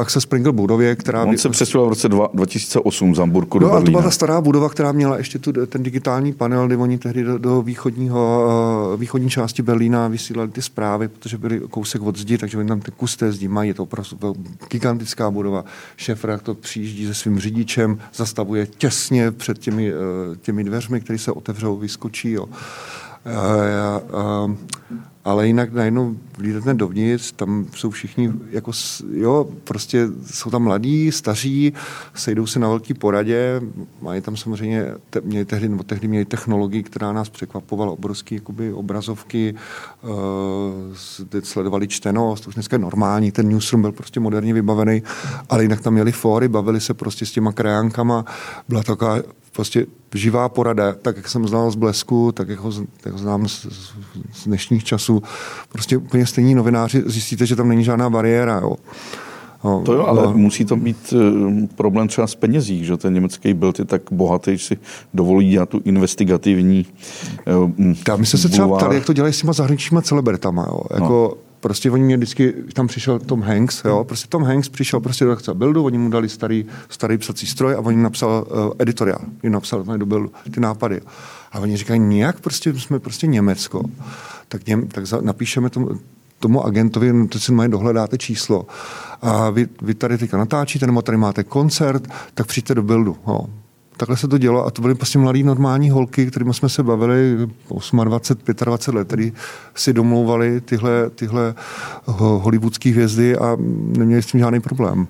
[0.00, 1.24] Axel Springer budově, která...
[1.24, 3.82] On se přestěhoval v roce 2008 z Hamburgu no, do Berlína.
[3.82, 6.98] a to byla ta stará budova, která měla ještě tu, ten digitální panel, kdy oni
[6.98, 8.46] tehdy do, do východního,
[8.92, 12.80] uh, východní části Berlína vysílali ty zprávy, protože byli kousek od zdi, takže oni tam
[12.80, 13.68] ty kus té zdi mají.
[13.70, 14.34] Je to opravdu
[14.70, 15.64] gigantická budova.
[15.96, 20.00] Šéf to přijíždí se svým řidičem, zastavuje těsně před těmi, uh,
[20.36, 22.30] těmi dveřmi, které se otevřou, vyskočí.
[22.30, 22.44] Jo.
[22.44, 22.50] Uh,
[24.12, 24.54] uh, uh,
[25.24, 28.72] ale jinak najednou vlídete dovnitř, tam jsou všichni, jako,
[29.12, 31.72] jo, prostě jsou tam mladí, staří,
[32.14, 33.60] sejdou se na velký poradě,
[34.02, 38.72] mají tam samozřejmě, te, měli tehdy, nebo tehdy měli technologii, která nás překvapovala, obrovské jakoby,
[38.72, 39.54] obrazovky,
[40.02, 40.10] uh,
[41.42, 45.02] sledovali čtenost, už dneska je normální, ten newsroom byl prostě moderně vybavený,
[45.48, 48.24] ale jinak tam měli fóry, bavili se prostě s těma krajánkama,
[48.68, 49.18] byla taková
[49.54, 52.72] prostě živá porada, tak jak jsem znal z Blesku, tak jak ho,
[53.04, 53.66] jak ho znám z,
[54.32, 55.22] z dnešních časů.
[55.72, 58.60] Prostě úplně stejní novináři zjistíte, že tam není žádná bariéra.
[58.62, 58.76] Jo.
[59.64, 60.32] No, to jo, ale no.
[60.32, 64.56] musí to být uh, problém třeba s penězí, že ten německý byl je tak bohatý,
[64.56, 64.78] že si
[65.14, 66.86] dovolí dělat tu investigativní
[67.64, 67.70] uh,
[68.08, 70.66] Já my jsme se třeba ptali, jak to dělají s těma zahraničníma celebritama.
[70.68, 70.80] Jo.
[70.94, 71.44] Jako, no.
[71.60, 75.30] Prostě oni mě vždycky, tam přišel Tom Hanks, jo, prostě Tom Hanks přišel prostě do
[75.30, 79.52] redakce Bildu, oni mu dali starý, starý psací stroj a oni napsal uh, editoriál, jim
[79.52, 81.00] napsal do Bildu ty nápady.
[81.52, 83.82] A oni říkají, nějak prostě jsme prostě Německo,
[84.48, 85.88] tak, něm, tak za, napíšeme tomu,
[86.44, 88.66] tomu agentovi, no, teď si mají dohledáte číslo
[89.22, 93.16] a vy, vy tady teďka natáčíte, nebo tady máte koncert, tak přijďte do Bildu.
[93.26, 93.40] Jo
[93.96, 97.36] takhle se to dělo a to byly prostě mladí normální holky, kterými jsme se bavili
[97.36, 99.32] 28, 25 let, který
[99.74, 101.54] si domlouvali tyhle, tyhle
[102.06, 103.56] hollywoodské hvězdy a
[103.98, 105.06] neměli s tím žádný problém.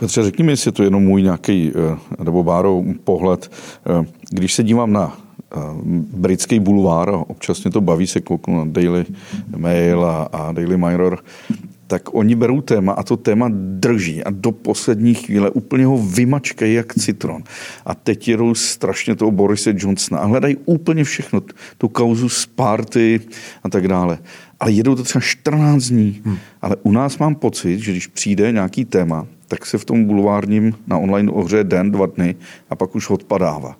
[0.00, 3.50] Petře, řekni mi, jestli je to jenom můj nějaký, eh, nebo Báro, pohled.
[3.86, 5.21] Eh, když se dívám na
[6.16, 9.04] britský bulvár, občas mě to baví se kouknout na Daily
[9.56, 11.18] Mail a, a Daily Mirror,
[11.92, 16.74] tak oni berou téma a to téma drží a do poslední chvíle úplně ho vymačkají
[16.74, 17.42] jak citron.
[17.86, 21.42] A teď jedou strašně toho Borise Johnsona a hledají úplně všechno,
[21.78, 23.20] tu kauzu z party
[23.62, 24.18] a tak dále.
[24.60, 26.20] Ale jedou to třeba 14 dní.
[26.24, 26.36] Hmm.
[26.62, 30.74] Ale u nás mám pocit, že když přijde nějaký téma, tak se v tom bulvárním
[30.86, 32.34] na online ohře den, dva dny
[32.70, 33.76] a pak už odpadává.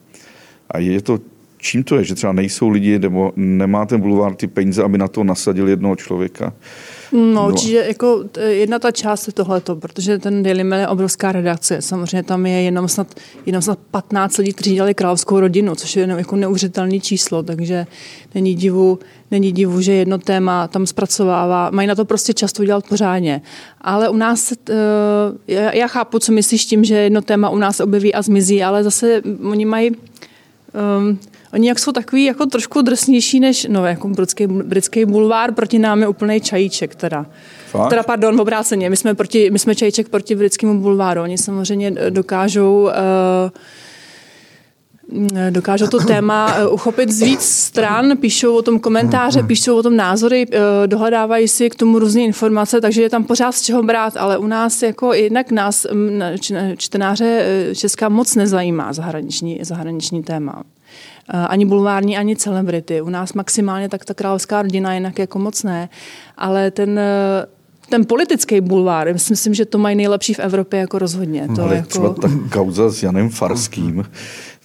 [0.70, 1.18] A je to
[1.62, 5.08] čím to je, že třeba nejsou lidi, nebo nemá ten bulvár ty peníze, aby na
[5.08, 6.52] to nasadil jednoho člověka.
[7.12, 11.82] No, určitě jako jedna ta část je tohleto, protože ten Daily Mail je obrovská redakce.
[11.82, 13.06] Samozřejmě tam je jenom snad,
[13.46, 17.86] jenom snad 15 lidí, kteří dělali královskou rodinu, což je jenom jako neuvěřitelné číslo, takže
[18.34, 18.98] není divu,
[19.30, 21.70] není divu, že jedno téma tam zpracovává.
[21.70, 23.42] Mají na to prostě často udělat pořádně.
[23.80, 24.76] Ale u nás, uh,
[25.72, 29.22] já chápu, co myslíš tím, že jedno téma u nás objeví a zmizí, ale zase
[29.50, 29.90] oni mají
[30.98, 31.18] um,
[31.52, 36.00] Oni jak jsou takový jako trošku drsnější než, no jako britský, britský bulvár, proti nám
[36.00, 37.26] je úplný čajíček teda.
[37.70, 37.90] Fakt?
[37.90, 41.22] Teda pardon, obráceně, my jsme, proti, my jsme čajíček proti britskému bulváru.
[41.22, 42.90] Oni samozřejmě dokážou uh,
[45.50, 49.46] dokážou to téma eh, uchopit z víc stran, píšou o tom komentáře, mm-hmm.
[49.46, 53.52] píšou o tom názory, eh, dohledávají si k tomu různé informace, takže je tam pořád
[53.52, 55.86] z čeho brát, ale u nás jako jednak nás
[56.76, 60.62] čtenáře Česká moc nezajímá zahraniční, zahraniční téma.
[61.28, 63.00] Ani bulvární, ani celebrity.
[63.00, 65.88] U nás maximálně tak ta královská rodina jinak jako moc ne.
[66.36, 67.00] Ale ten
[67.92, 71.48] ten politický bulvár, myslím, že to mají nejlepší v Evropě jako rozhodně.
[71.56, 71.88] To Ale jako...
[71.88, 74.04] třeba ta kauza s Janem Farským,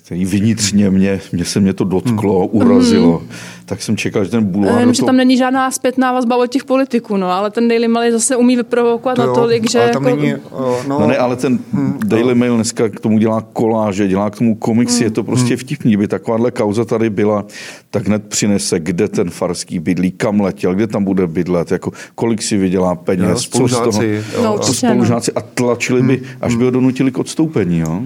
[0.04, 2.50] který vnitřně mě, mě se mě to dotklo, hmm.
[2.52, 3.28] urazilo, mm.
[3.68, 4.80] Tak jsem čekal, že ten bulvár...
[4.80, 4.94] Vím, to...
[4.94, 8.36] že tam není žádná zpětná vazba od těch politiků, no, ale ten Daily Mail zase
[8.36, 9.82] umí vyprovokovat to natolik, že...
[9.82, 10.22] Ale tam jako...
[10.22, 11.00] není, no...
[11.00, 14.56] no ne, ale ten hmm, Daily Mail dneska k tomu dělá koláže, dělá k tomu
[14.56, 15.04] komiksy, mm.
[15.04, 15.58] je to prostě mm.
[15.58, 15.92] vtipný.
[15.92, 17.46] Kdyby takováhle kauza tady byla,
[17.90, 22.42] tak hned přinese, kde ten farský bydlí, kam letěl, kde tam bude bydlet, jako kolik
[22.42, 24.02] si vydělá peněz, jo, co z toho...
[24.44, 27.80] No, spolužáci a tlačili by, až by ho donutili k odstoupení.
[27.80, 28.02] Jo?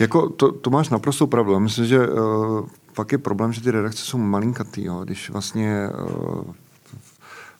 [0.00, 1.60] Jako to, to máš naprosto pravdu.
[1.60, 2.64] Myslím, že uh,
[3.00, 4.84] fakt je problém, že ty redakce jsou malinkatý.
[4.84, 5.04] Jo?
[5.04, 6.54] Když vlastně uh,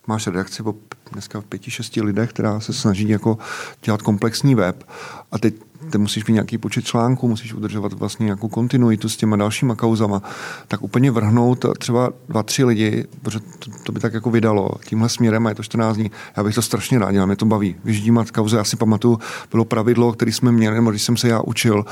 [0.06, 0.74] máš redakci o
[1.12, 3.38] dneska v pěti, šesti lidech, která se snaží jako
[3.82, 4.84] dělat komplexní web
[5.32, 5.54] a teď
[5.90, 10.22] ty musíš mít nějaký počet článků, musíš udržovat vlastně nějakou kontinuitu s těma dalšíma kauzama,
[10.68, 15.08] tak úplně vrhnout třeba dva, tři lidi, protože to, to by tak jako vydalo tímhle
[15.08, 16.10] směrem a je to 14 dní.
[16.36, 17.76] Já bych to strašně rád dělal, mě to baví.
[17.84, 19.18] Vyždímat kauze, já si pamatuju,
[19.50, 21.84] bylo pravidlo, který jsme měli, nebo když jsem se já učil,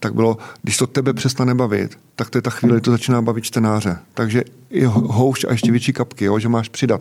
[0.00, 3.44] tak bylo, když to tebe přestane bavit, tak to je ta chvíle, to začíná bavit
[3.44, 3.98] čtenáře.
[4.14, 7.00] Takže i houšť a ještě větší kapky, jo, že máš přidat.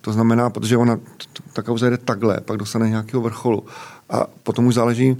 [0.00, 0.98] To znamená, protože ona,
[1.52, 3.64] ta kauza jde takhle, pak dostane nějakého vrcholu.
[4.10, 5.16] A potom už záleží,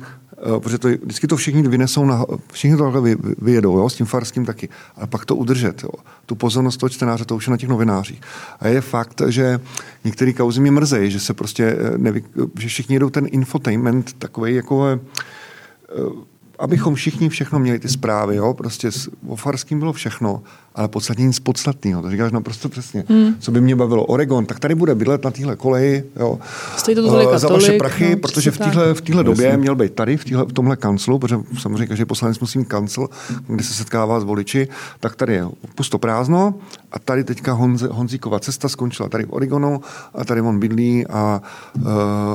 [0.59, 4.47] protože to, vždycky to všichni vynesou, na, všichni to takhle vyjedou, jo, s tím farským
[4.47, 5.91] taky, ale pak to udržet, jo.
[6.27, 8.21] tu pozornost toho čtenáře, to už je na těch novinářích.
[8.61, 9.61] A je fakt, že
[10.05, 12.25] některé kauzy mě mrzejí, že se prostě, eh, neví,
[12.59, 18.55] že všichni jedou ten infotainment takový jako eh, abychom všichni všechno měli ty zprávy, jo,
[18.55, 18.91] prostě
[19.27, 20.43] o Farským bylo všechno,
[20.75, 23.05] ale podstatně nic podstatného, to říkáš naprosto přesně.
[23.09, 23.35] Hmm.
[23.39, 26.39] Co by mě bavilo, Oregon, tak tady bude bydlet na téhle koleji, jo,
[26.77, 29.93] Stojí to uh, za vaše prachy, no, protože v téhle v téhle době měl být
[29.95, 33.09] tady, v, týhle, v tomhle kanclu, protože samozřejmě každý poslanec musí mít kancel,
[33.47, 34.69] kde se setkává s voliči,
[35.01, 36.55] tak tady je pusto prázdno
[36.93, 39.81] a tady teďka Honz, Honzíková cesta skončila tady v Oregonu
[40.15, 41.43] a tady on bydlí a,
[41.77, 41.83] uh,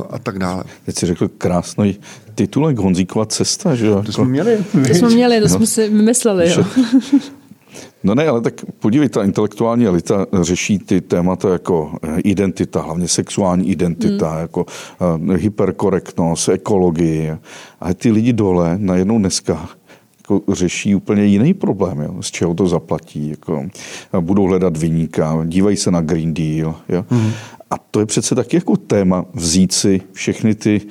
[0.10, 0.64] a tak dále.
[0.86, 2.00] Teď si řekl krásný
[2.36, 4.04] titulek Honzíková cesta, že jo?
[4.06, 4.58] To jsme měli.
[4.88, 5.56] To jsme měli, to no.
[5.56, 6.66] jsme si vymysleli, jo.
[8.04, 13.08] No ne, ale tak podívej, ta intelektuální elita řeší ty témata jako eh, identita, hlavně
[13.08, 14.42] sexuální identita, hmm.
[14.42, 17.32] jako uh, hyperkorektnost, ekologii.
[17.82, 19.70] A ty lidi dole najednou dneska
[20.18, 23.30] jako řeší úplně jiný problém, jo, z čeho to zaplatí.
[23.30, 23.66] Jako,
[24.20, 26.76] budou hledat vyníka, dívají se na Green Deal.
[26.90, 27.06] Jo.
[27.10, 27.32] Hmm.
[27.72, 30.82] A to je přece taky jako téma vzít si všechny ty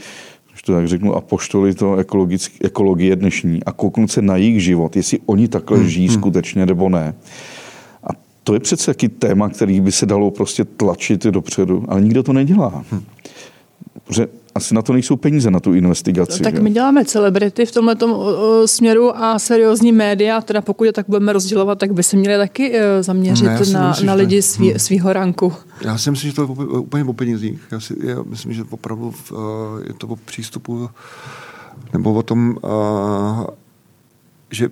[0.67, 1.97] to tak řeknu, apoštoli to
[2.61, 5.89] ekologie dnešní a kouknout se na jejich život, jestli oni takhle hmm.
[5.89, 6.15] žijí hmm.
[6.15, 7.15] skutečně nebo ne.
[8.05, 8.09] A
[8.45, 12.33] to je přece taky téma, který by se dalo prostě tlačit dopředu, ale nikdo to
[12.33, 12.85] nedělá.
[12.91, 13.03] Hmm.
[14.05, 14.27] Protože
[14.57, 16.43] asi na to nejsou peníze, na tu investigaci.
[16.43, 17.97] Tak my děláme celebrity v tomhle
[18.67, 22.73] směru a seriózní média, teda pokud je tak budeme rozdělovat, tak by se měli taky
[22.75, 24.79] e, zaměřit ne, na, myslím, na lidi svý, hmm.
[24.79, 25.53] svýho ranku.
[25.85, 27.61] Já si myslím, že to je úplně o penězích.
[27.71, 29.39] Já, si, já myslím, že opravdu uh,
[29.87, 30.91] je to o přístupu
[31.93, 33.47] nebo o tom, uh,
[34.51, 34.69] že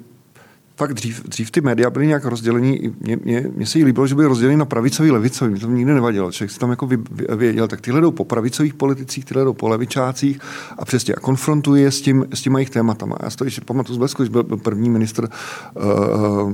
[0.77, 4.15] fakt dřív, dřív ty média byly nějak rozdělení, mně, mě, mě se jí líbilo, že
[4.15, 7.27] byly rozdělení na pravicový, levicový, mě to nikdy nevadilo, člověk si tam jako vy, vy,
[7.37, 10.39] věděl, tak tyhle jdou po pravicových politicích, tyhle jdou po levičácích
[10.79, 13.17] a přesně a konfrontuje je s, tím, s těma jejich tématama.
[13.23, 15.29] Já si to ještě pamatuju z Blesku, když byl, první ministr,
[15.75, 16.53] uh,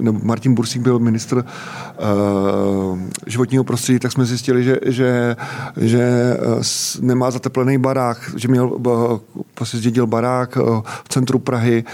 [0.00, 5.36] nebo Martin Bursík byl ministr uh, životního prostředí, tak jsme zjistili, že, že,
[5.76, 6.62] že uh,
[7.00, 9.18] nemá zateplený barák, že měl, uh,
[9.54, 11.84] prostě zdědil barák uh, v centru Prahy,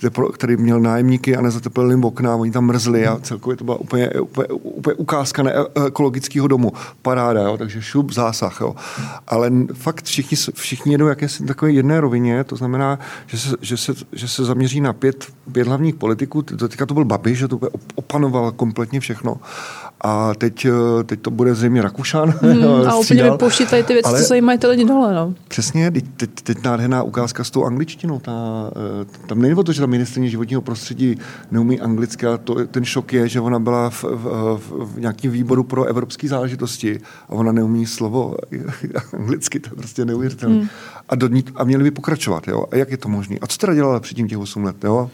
[0.00, 3.64] kde, který měl nájemní chodníky a nezateplili jim okna, oni tam mrzli a celkově to
[3.64, 5.52] byla úplně, úplně, úplně ukázka ne,
[5.86, 6.72] ekologického domu.
[7.02, 8.60] Paráda, jo, takže šup, zásah.
[8.60, 8.74] Jo.
[9.26, 13.92] Ale fakt všichni, všichni jedou jakési takové jedné rovině, to znamená, že se, že se,
[14.12, 16.42] že se zaměří na pět, pět hlavních politiků.
[16.42, 17.60] Teďka to byl Babiš, že to
[17.94, 19.36] opanoval kompletně všechno.
[20.00, 20.66] A teď,
[21.06, 22.30] teď to bude zřejmě Rakušan.
[22.30, 25.14] Hmm, a úplně vypouští tady ty věci, ale, co zajímají ty lidi dole.
[25.14, 25.34] No.
[25.48, 28.18] Přesně, teď, teď, teď nádherná ukázka s tou angličtinou.
[28.18, 28.32] Ta,
[29.02, 31.18] eh, tam není o to, že ta ministrině životního prostředí
[31.50, 35.30] neumí anglicky a to, ten šok je, že ona byla v, v, v, v nějakém
[35.30, 38.34] výboru pro evropské záležitosti a ona neumí slovo
[39.12, 40.56] anglicky, to je prostě neuvěřitelné.
[40.56, 40.68] Hmm.
[41.08, 42.64] A, do a měli by pokračovat, jo?
[42.72, 43.36] A jak je to možné?
[43.40, 45.10] A co teda dělala předtím těch 8 let, jo?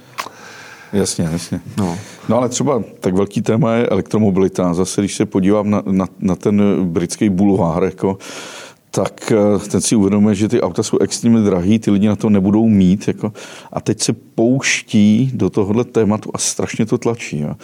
[0.92, 1.60] Jasně, jasně.
[1.78, 1.98] No.
[2.28, 4.74] no ale třeba tak velký téma je elektromobilita.
[4.74, 8.18] Zase, když se podívám na, na, na ten britský bulvár, jako,
[8.90, 12.30] tak eh, ten si uvědomuje, že ty auta jsou extrémně drahý, ty lidi na to
[12.30, 13.08] nebudou mít.
[13.08, 13.32] Jako,
[13.72, 17.40] a teď se pouští do tohohle tématu a strašně to tlačí.
[17.40, 17.54] Jo.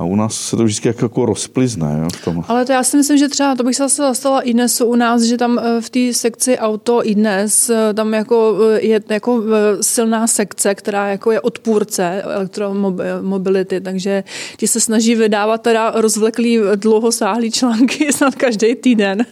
[0.00, 2.44] A u nás se to vždycky jako, jako rozplizne jo, v tom.
[2.48, 4.94] Ale to já si myslím, že třeba, to bych se zase zastala i dnes u
[4.94, 9.00] nás, že tam eh, v té sekci auto i dnes, eh, tam jako eh, je
[9.08, 9.42] jako
[9.80, 14.24] silná sekce, která jako je odpůrce elektromobility, takže
[14.56, 19.26] ti se snaží vydávat teda rozvleklý dlouhosáhlý články snad každý týden.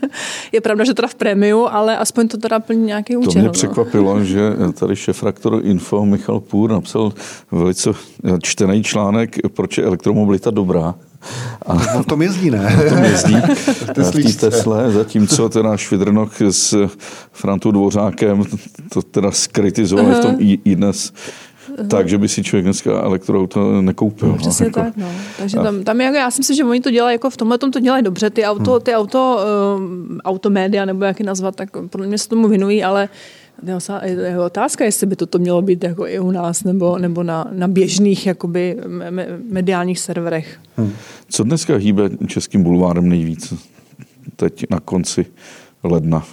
[0.52, 3.32] Je pravda, že teda v prémiu, ale aspoň to teda plní nějaký účel.
[3.32, 3.52] To mě no.
[3.52, 4.40] překvapilo, že
[4.74, 7.12] tady šefraktor Info Michal Půr napsal
[7.50, 7.90] velice
[8.42, 10.94] čtený článek, proč je elektromobilita dobrá.
[11.66, 12.76] A on v tom jezdí, ne?
[12.86, 13.34] V tom jezdí
[13.66, 16.88] v té Tesle, zatímco teda Švidrnok s
[17.32, 18.44] Frantou Dvořákem
[18.92, 21.12] to teda skritizovali v tom i, i dnes
[21.90, 24.28] tak, že by si člověk dneska elektroauto nekoupil.
[24.28, 24.80] No, přesně jako.
[24.80, 25.06] tak, no.
[25.38, 27.70] Takže tam, tam jako, já si myslím, že oni to dělají, jako v tomhle tom
[27.70, 28.80] to dělají dobře, ty auto, hmm.
[28.80, 29.40] ty auto,
[29.78, 33.09] uh, automédia, nebo jak je nazvat, tak podle mě se tomu vinují, ale je
[34.46, 38.26] otázka, jestli by toto mělo být jako i u nás nebo, nebo na, na běžných
[38.26, 38.76] jakoby,
[39.50, 40.61] mediálních serverech.
[40.76, 40.92] Hmm.
[41.28, 43.54] Co dneska hýbe českým bulvárem nejvíc?
[44.36, 45.26] Teď na konci
[45.84, 46.24] ledna.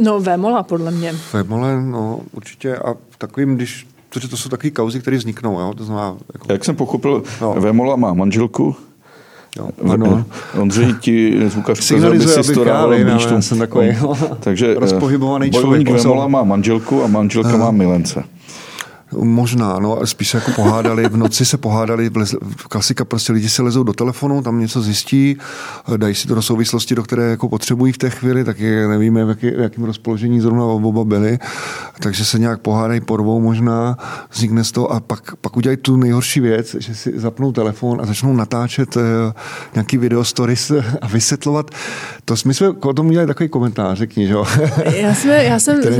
[0.00, 1.14] No Vémola, podle mě.
[1.32, 5.60] Vémola, no určitě a takovým, když protože to jsou takové kauzy, které vzniknou.
[5.60, 5.74] Jo?
[5.76, 6.52] To znamená, jako...
[6.52, 7.54] Jak jsem pochopil, no.
[7.54, 8.76] Vémola má manželku,
[9.58, 10.24] Jo, ano.
[10.58, 14.14] Ondřej ti zvukař Signalizuje, aby si to dával jsem takový no.
[14.40, 15.90] Takže rozpohybovaný člověk.
[15.90, 18.24] Vémola má manželku a manželka má milence.
[19.18, 22.10] Možná, no, spíš se jako pohádali, v noci se pohádali,
[22.68, 25.36] klasika, prostě lidi se lezou do telefonu, tam něco zjistí,
[25.96, 29.24] dají si to do souvislosti, do které jako potřebují v té chvíli, tak je, nevíme,
[29.24, 31.38] v, jaký, v jakém rozpoložení zrovna oba byli,
[32.00, 33.98] takže se nějak pohádají, porvou možná,
[34.30, 38.06] vznikne z toho a pak, pak udělají tu nejhorší věc, že si zapnou telefon a
[38.06, 39.02] začnou natáčet uh,
[39.74, 41.70] nějaký video stories a vysvětlovat.
[42.24, 44.34] To my jsme o tom udělali takový komentář, řekni, že
[44.96, 45.96] Já jsem, já jsem Který...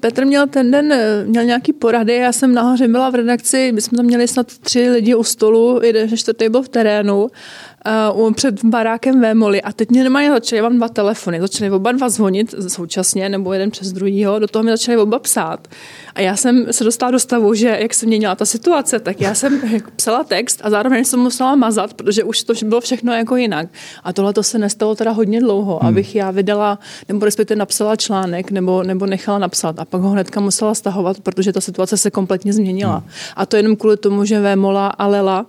[0.00, 0.94] Petr měl ten den,
[1.26, 4.90] měl nějaký porady, já jsem nahoře byla v redakci, my jsme tam měli snad tři
[4.90, 7.28] lidi u stolu, jeden čtvrtý byl v terénu
[8.14, 11.92] uh, před barákem Vémoli a teď mě nemají začali, já mám dva telefony, začali oba
[11.92, 15.68] dva zvonit současně, nebo jeden přes druhýho, do toho mi začali oba psát.
[16.14, 19.34] A já jsem se dostala do stavu, že jak se měnila ta situace, tak já
[19.34, 23.36] jsem jako psala text a zároveň jsem musela mazat, protože už to bylo všechno jako
[23.36, 23.68] jinak.
[24.04, 25.88] A tohle to se nestalo teda hodně dlouho, hmm.
[25.88, 26.78] abych já vydala,
[27.08, 29.78] nebo respektive napsala článek, nebo, nebo nechala napsat.
[29.78, 32.96] A pak ho hnedka musela stahovat, protože ta situace se kompletně změnila.
[32.96, 33.08] Hmm.
[33.36, 35.46] A to jenom kvůli tomu, že Vémola a Lela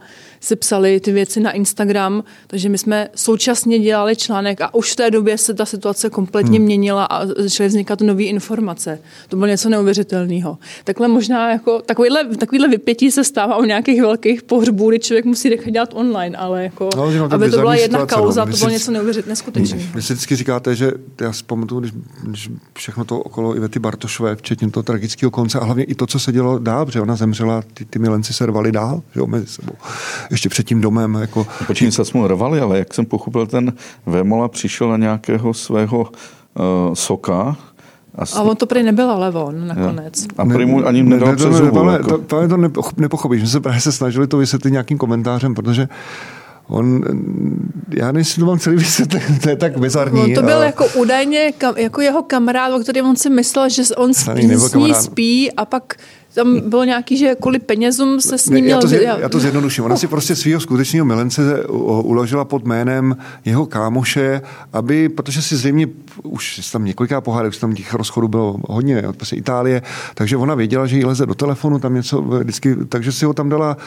[0.47, 4.95] si psali ty věci na Instagram, takže my jsme současně dělali článek a už v
[4.95, 6.65] té době se ta situace kompletně hmm.
[6.65, 8.99] měnila a začaly vznikat nové informace.
[9.29, 10.57] To bylo něco neuvěřitelného.
[10.83, 15.49] Takhle možná jako takovýhle, takovýhle vypětí se stává u nějakých velkých pohřbů, kdy člověk musí
[15.49, 18.51] nechat dělat online, ale jako, no, no, aby to byla jedna situace, kauza, no.
[18.51, 19.83] to bylo něco neuvěřitelného, neskutečného.
[19.95, 20.91] Vy si vždycky říkáte, že
[21.21, 21.91] já si pamatuju, když,
[22.23, 26.19] když všechno to okolo Ivety Bartošové, včetně toho tragického konce a hlavně i to, co
[26.19, 29.47] se dělo dál, protože ona zemřela, ty, ty milenci se rvali dál, že jo, mezi
[29.47, 29.73] sebou
[30.37, 31.13] ještě před tím domem.
[31.15, 31.47] Jako...
[31.67, 33.73] Počím se jsme rvali, ale jak jsem pochopil, ten
[34.05, 37.57] Vémola přišel na nějakého svého uh, soka,
[38.35, 40.27] a on to prý nebyla Levon nakonec.
[40.37, 42.17] A prý mu ani nedal ne, přes ne, ne, jako.
[42.17, 42.57] to, to
[42.97, 43.41] nepochopíš.
[43.41, 45.87] My se právě se snažili to vysvětlit nějakým komentářem, protože
[46.67, 47.03] On,
[47.89, 50.21] já nevím, to mám celý vysvětlit, to je tak bizarní.
[50.21, 50.63] On to byl a...
[50.63, 54.93] jako údajně jako jeho kamarád, o kterém on si myslel, že on spí, s ní
[54.93, 55.95] spí a pak
[56.37, 58.77] tam bylo nějaký, že kvůli penězům se s ním měl...
[58.77, 59.83] Já to, zje, já to zjednoduším.
[59.83, 61.65] Ona si prostě svého skutečného milence
[62.03, 64.41] uložila pod jménem jeho kámoše,
[64.73, 65.87] aby, protože si zřejmě
[66.23, 69.81] už tam několikrát pohádek, už tam těch rozchodů bylo hodně, prostě Itálie,
[70.13, 73.49] takže ona věděla, že jí leze do telefonu, tam něco vždycky, takže si ho tam
[73.49, 73.77] dala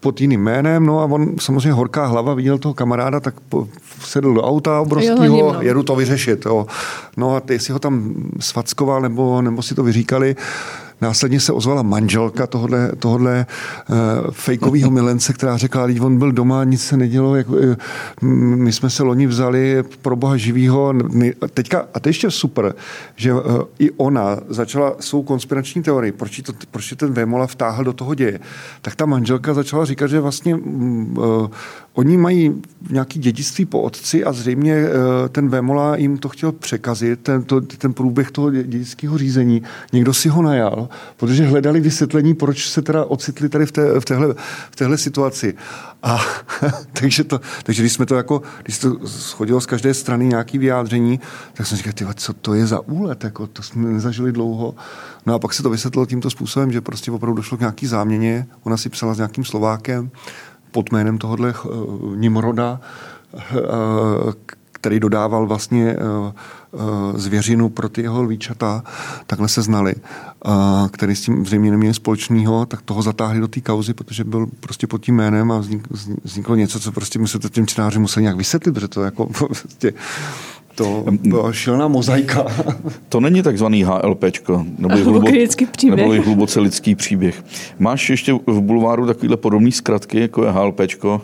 [0.00, 3.34] pod jiným jménem, no a on samozřejmě horká hlava, viděl toho kamaráda, tak
[4.00, 5.62] sedl do auta obrovského, no.
[5.62, 6.46] jedu to vyřešit.
[6.46, 6.66] Jo.
[7.16, 10.36] No a ty si ho tam svackoval, nebo, nebo si to vyříkali,
[11.00, 13.46] Následně se ozvala manželka tohohle, tohohle
[13.90, 13.96] uh,
[14.30, 17.74] fejkového milence, která řekla, že on byl doma, nic se nedělo, jako, uh,
[18.56, 20.94] my jsme se loni vzali pro boha živýho.
[21.54, 22.74] Teďka, a to ještě super,
[23.16, 23.40] že uh,
[23.78, 28.40] i ona začala svou konspirační teorii, proč, to, proč ten Vémola vtáhl do toho děje.
[28.82, 31.46] Tak ta manželka začala říkat, že vlastně uh,
[31.96, 37.20] Oni mají nějaký dědictví po otci a zřejmě eh, ten Vémola jim to chtěl překazit,
[37.20, 39.62] ten, to, ten průběh toho dědického řízení.
[39.92, 40.85] Někdo si ho najal,
[41.16, 44.34] protože hledali vysvětlení, proč se teda ocitli tady v, té, v, téhle,
[44.70, 45.54] v téhle situaci.
[46.02, 46.20] A
[47.00, 51.20] takže, to, takže když jsme to jako, když to schodilo z každé strany nějaký vyjádření,
[51.54, 54.74] tak jsem říkal, tyva, co to je za úlet, jako, to jsme nezažili dlouho.
[55.26, 58.46] No a pak se to vysvětlilo tímto způsobem, že prostě opravdu došlo k nějaký záměně.
[58.62, 60.10] Ona si psala s nějakým Slovákem,
[60.70, 62.80] pod jménem tohohle uh, Nimroda,
[63.34, 64.32] uh,
[64.72, 65.96] který dodával vlastně
[67.14, 68.84] zvěřinu pro ty jeho lvíčata,
[69.26, 69.94] takhle se znali,
[70.90, 74.86] který s tím zřejmě neměli společného, tak toho zatáhli do té kauzy, protože byl prostě
[74.86, 75.62] pod tím jménem a
[76.22, 79.26] vzniklo něco, co prostě my se to těm čtenáři museli nějak vysvětlit, protože to jako
[79.38, 79.92] prostě
[80.76, 82.46] to byla šilná mozaika.
[83.08, 85.32] To není takzvaný HLPčko, nebo hluboce,
[85.84, 87.44] nebo hluboce lidský příběh.
[87.78, 91.22] Máš ještě v bulváru takovýhle podobný zkratky, jako je HLPčko?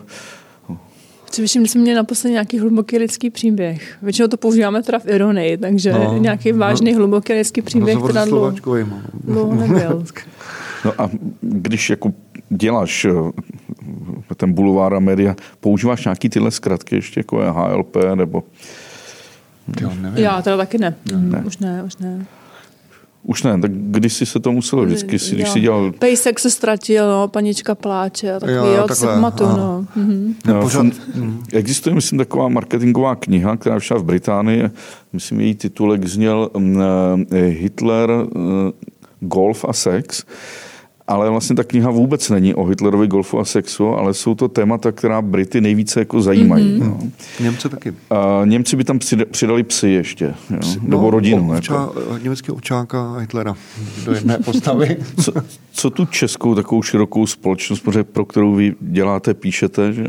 [1.33, 3.97] Především jsme měli naposledy nějaký hluboký lidský příběh.
[4.01, 8.25] Většinou to používáme teda v ironii, takže no, nějaký vážný no, hluboký lidský příběh teda
[8.25, 8.53] dlouho,
[9.23, 10.05] dlouho nebyl.
[10.85, 11.09] No a
[11.41, 12.13] když jako
[12.49, 18.43] děláš eh, ten bulvár a média, používáš nějaký tyhle zkratky ještě, jako je HLP nebo
[19.81, 20.23] Jo, nevím.
[20.23, 20.95] Já teda taky ne.
[21.15, 21.43] ne.
[21.45, 22.25] Už ne, už ne.
[23.23, 25.91] Už ne, tak když si se to muselo vždycky, si, když si dělal...
[25.91, 29.85] Pejsek se ztratil, no, panička pláče a takový, jo, jo si pamatuju, no.
[29.95, 30.35] Mhm.
[30.45, 30.85] no pořád...
[31.53, 34.69] Existuje, myslím, taková marketingová kniha, která vyšla v Británii,
[35.13, 36.81] myslím, její titulek zněl mm,
[37.31, 38.71] eh, Hitler, eh,
[39.19, 40.23] golf a sex
[41.07, 44.91] ale vlastně ta kniha vůbec není o Hitlerovi golfu a sexu, ale jsou to témata,
[44.91, 46.79] která Brity nejvíce jako zajímají.
[46.79, 46.87] Mm-hmm.
[46.87, 46.99] No.
[47.39, 47.93] Němci taky.
[48.09, 48.99] A Němci by tam
[49.31, 50.57] přidali psy ještě, jo?
[50.61, 51.51] no, nebo rodinu.
[51.51, 52.17] Ovča, jako.
[52.23, 53.55] Německý ovčáka a Hitlera
[54.05, 54.97] do jedné postavy.
[55.23, 55.33] co,
[55.71, 60.05] co tu českou takovou širokou společnost, pro kterou vy děláte, píšete, že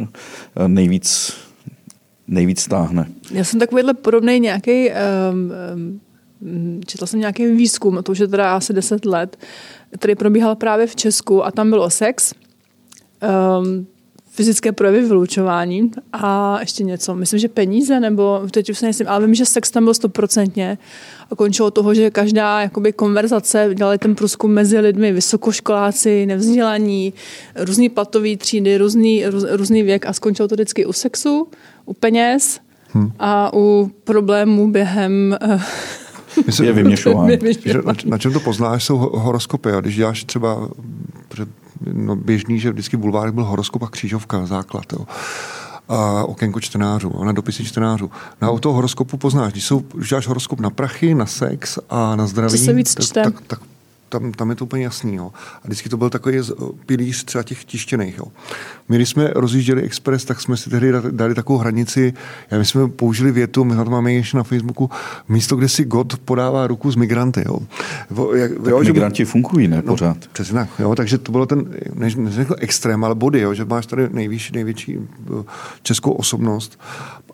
[0.67, 1.37] nejvíc,
[2.29, 3.07] nejvíc stáhne?
[3.31, 5.53] Já jsem takovýhle podobný nějaký, um,
[6.45, 9.37] um, četla jsem nějaký výzkum, to už je teda asi 10 let,
[9.99, 12.35] který probíhal právě v Česku a tam bylo sex,
[13.61, 13.87] um,
[14.35, 17.15] fyzické projevy vylučování a ještě něco.
[17.15, 20.79] Myslím, že peníze, nebo teď už se nejsem, ale vím, že sex tam byl stoprocentně
[21.31, 27.13] a končilo toho, že každá jakoby konverzace, dělali ten průzkum mezi lidmi, vysokoškoláci, nevzdělaní,
[27.57, 31.49] různý platový třídy, různý, růz, různý věk a skončilo to vždycky u sexu,
[31.87, 33.13] u peněz hmm.
[33.19, 36.04] a u problémů během uh, Myslím,
[36.63, 37.39] je vyměšování.
[38.05, 39.73] Na čem to poznáš, jsou horoskopy.
[39.73, 40.69] A když děláš třeba
[41.93, 44.85] no, běžný, že vždycky bulvár byl horoskop a křížovka, základ.
[44.93, 45.07] Jo
[45.89, 48.11] a okénko čtenářů, na dopisy čtenářů.
[48.41, 51.79] Na no, u toho horoskopu poznáš, když, jsou, když děláš horoskop na prachy, na sex
[51.91, 53.23] a na zdraví, se víc čte?
[53.23, 53.61] tak, tak, tak
[54.19, 55.15] tam, tam je to úplně jasný.
[55.15, 55.33] Jo.
[55.57, 56.39] A vždycky to byl takový
[56.87, 58.19] pilíř třeba těch tištěných.
[58.19, 58.25] Jo.
[58.89, 62.15] My, když jsme rozjížděli Express, tak jsme si tehdy dali takovou hranici,
[62.51, 64.91] já my jsme použili větu, my na to máme ještě na Facebooku,
[65.29, 67.45] místo, kde si God podává ruku s migranty.
[67.47, 67.59] Jo.
[68.35, 69.77] Jak, tak jo, migranti že, fungují, ne?
[69.77, 70.17] No, pořád.
[70.33, 70.69] Přesně tak.
[70.79, 74.53] Jo, takže to bylo ten, než, neřekl extrém, ale body, jo, že máš tady nejvyšší,
[74.55, 75.45] největší eh,
[75.83, 76.81] českou osobnost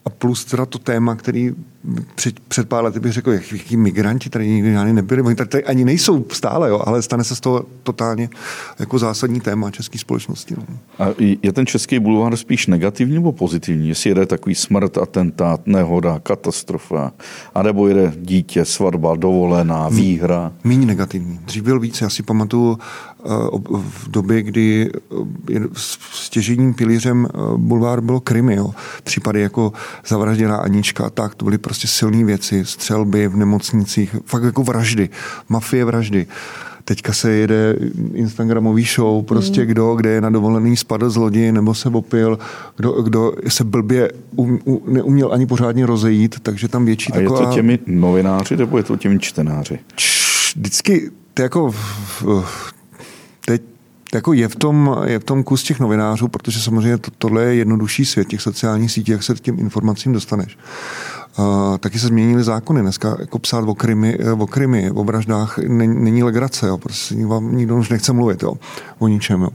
[0.04, 1.54] a plus teda to téma, který
[2.14, 5.84] před, před pár lety bych řekl, jaký migranti tady nikdy ani nebyli, oni tady, ani
[5.84, 8.28] nejsou stále, jo, ale stane se z toho totálně
[8.78, 10.54] jako zásadní téma české společnosti.
[10.58, 10.64] No.
[10.98, 11.08] A
[11.42, 13.88] je ten český bulvár spíš negativní nebo pozitivní?
[13.88, 17.12] Jestli jede takový smrt, atentát, nehoda, katastrofa,
[17.54, 20.52] anebo jede dítě, svatba, dovolená, výhra?
[20.64, 21.40] Méně negativní.
[21.44, 22.78] Dřív byl víc, já si pamatuju
[23.80, 24.90] v době, kdy
[25.54, 25.60] eh,
[26.12, 28.70] stěžením pilířem eh, bulvár bylo Krymy, jo.
[29.04, 29.72] případy jako
[30.06, 35.08] zavražděná Anička, tak to byly prostě silné věci, střelby v nemocnicích, fakt jako vraždy,
[35.48, 36.26] mafie vraždy.
[36.84, 37.76] Teďka se jede
[38.14, 39.66] Instagramový show, prostě mm.
[39.66, 42.38] kdo, kde je na dovolený spadl z lodi nebo se opil,
[42.76, 47.40] kdo, kdo se blbě um, um, neuměl ani pořádně rozejít, takže tam větší A taková...
[47.40, 49.78] je to těmi novináři nebo je to těmi čtenáři?
[50.56, 51.74] Vždycky, to jako
[53.44, 53.62] teď
[54.14, 57.54] jako je v, tom, je v tom kus těch novinářů, protože samozřejmě to, tohle je
[57.54, 60.58] jednodušší svět těch sociálních sítí, jak se těm informacím dostaneš.
[61.38, 62.80] Uh, taky se změnily zákony.
[62.80, 66.66] Dneska jako psát o krimi, o, krimi, o vraždách není, není legrace.
[66.66, 66.78] Jo.
[66.78, 68.54] Prostě vám nikdo už nechce mluvit jo.
[68.98, 69.42] o ničem.
[69.42, 69.50] Jo.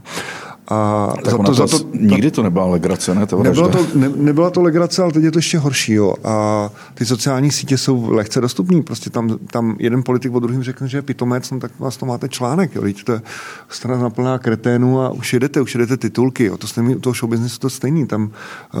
[0.68, 3.26] A tak za to, za to, nikdy to nebyla legrace, ne?
[3.26, 5.92] To nebyla, to, ne, nebyla to legrace, ale teď je to ještě horší.
[5.92, 6.14] Jo.
[6.24, 8.82] A ty sociální sítě jsou lehce dostupné.
[8.82, 12.06] Prostě tam, tam jeden politik o druhým řekne, že je pitomec, no tak vás to
[12.06, 12.74] máte článek.
[12.74, 12.82] Jo.
[12.82, 13.22] Teď to je
[13.68, 16.44] strana naplná kreténu a už jedete, už jedete titulky.
[16.44, 16.56] Jo.
[16.56, 18.06] To stejný, u toho show businessu to stejný.
[18.06, 18.80] Tam uh,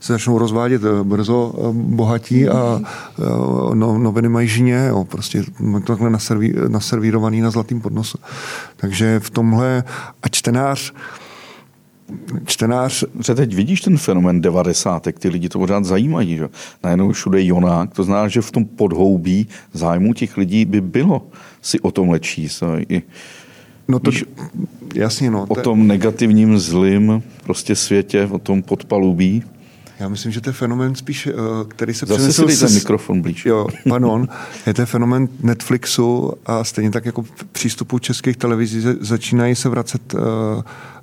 [0.00, 2.80] se začnou rozvádět eh, brzo uh, bohatí a
[3.18, 4.86] uh, no, noviny mají žině.
[4.88, 5.04] Jo.
[5.04, 8.18] Prostě to takhle naserví, naservírovaný na zlatým podnosu.
[8.76, 9.84] Takže v tomhle
[10.22, 10.92] a čtenář
[12.46, 13.04] čtenář...
[13.26, 16.48] Že teď vidíš ten fenomen devadesátek, ty lidi to pořád zajímají, že?
[16.84, 21.26] Najednou všude Jonák, to znamená, že v tom podhoubí zájmu těch lidí by bylo
[21.62, 22.62] si o tomhle číst.
[22.88, 23.02] I,
[23.88, 24.24] No to, víš,
[24.94, 25.46] jasně, no.
[25.48, 29.44] O tom negativním, zlým prostě světě, o tom podpalubí.
[30.00, 31.32] Já myslím, že to je fenomen spíš, eh,
[31.68, 32.48] který se Zase přenesl...
[32.48, 33.46] Zase mikrofon blíž.
[33.46, 34.28] Jo, pardon.
[34.66, 40.20] Je to fenomen Netflixu a stejně tak jako přístupu českých televizí začínají se vracet uh,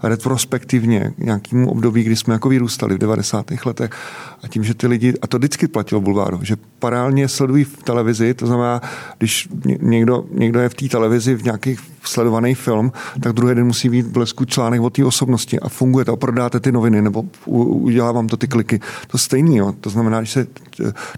[0.09, 3.45] retrospektivně nějakým období, kdy jsme jako vyrůstali v 90.
[3.65, 3.91] letech
[4.43, 8.33] a tím, že ty lidi, a to vždycky platilo Bulváru, že paralelně sledují v televizi,
[8.33, 8.81] to znamená,
[9.17, 9.49] když
[9.81, 14.05] někdo, někdo je v té televizi v nějakých sledovaný film, tak druhý den musí být
[14.05, 18.11] v blesku článek o té osobnosti a funguje to a prodáte ty noviny nebo udělá
[18.11, 18.79] vám to ty kliky.
[19.07, 19.73] To stejný, jo.
[19.81, 20.47] to znamená, že se,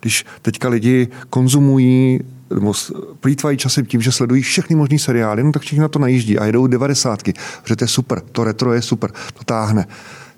[0.01, 2.19] když teďka lidi konzumují
[2.54, 2.74] nebo
[3.20, 6.45] plítvají časem tím, že sledují všechny možné seriály, no tak všichni na to najíždí a
[6.45, 9.88] jedou devadesátky, protože to je super, to retro je super, to táhne.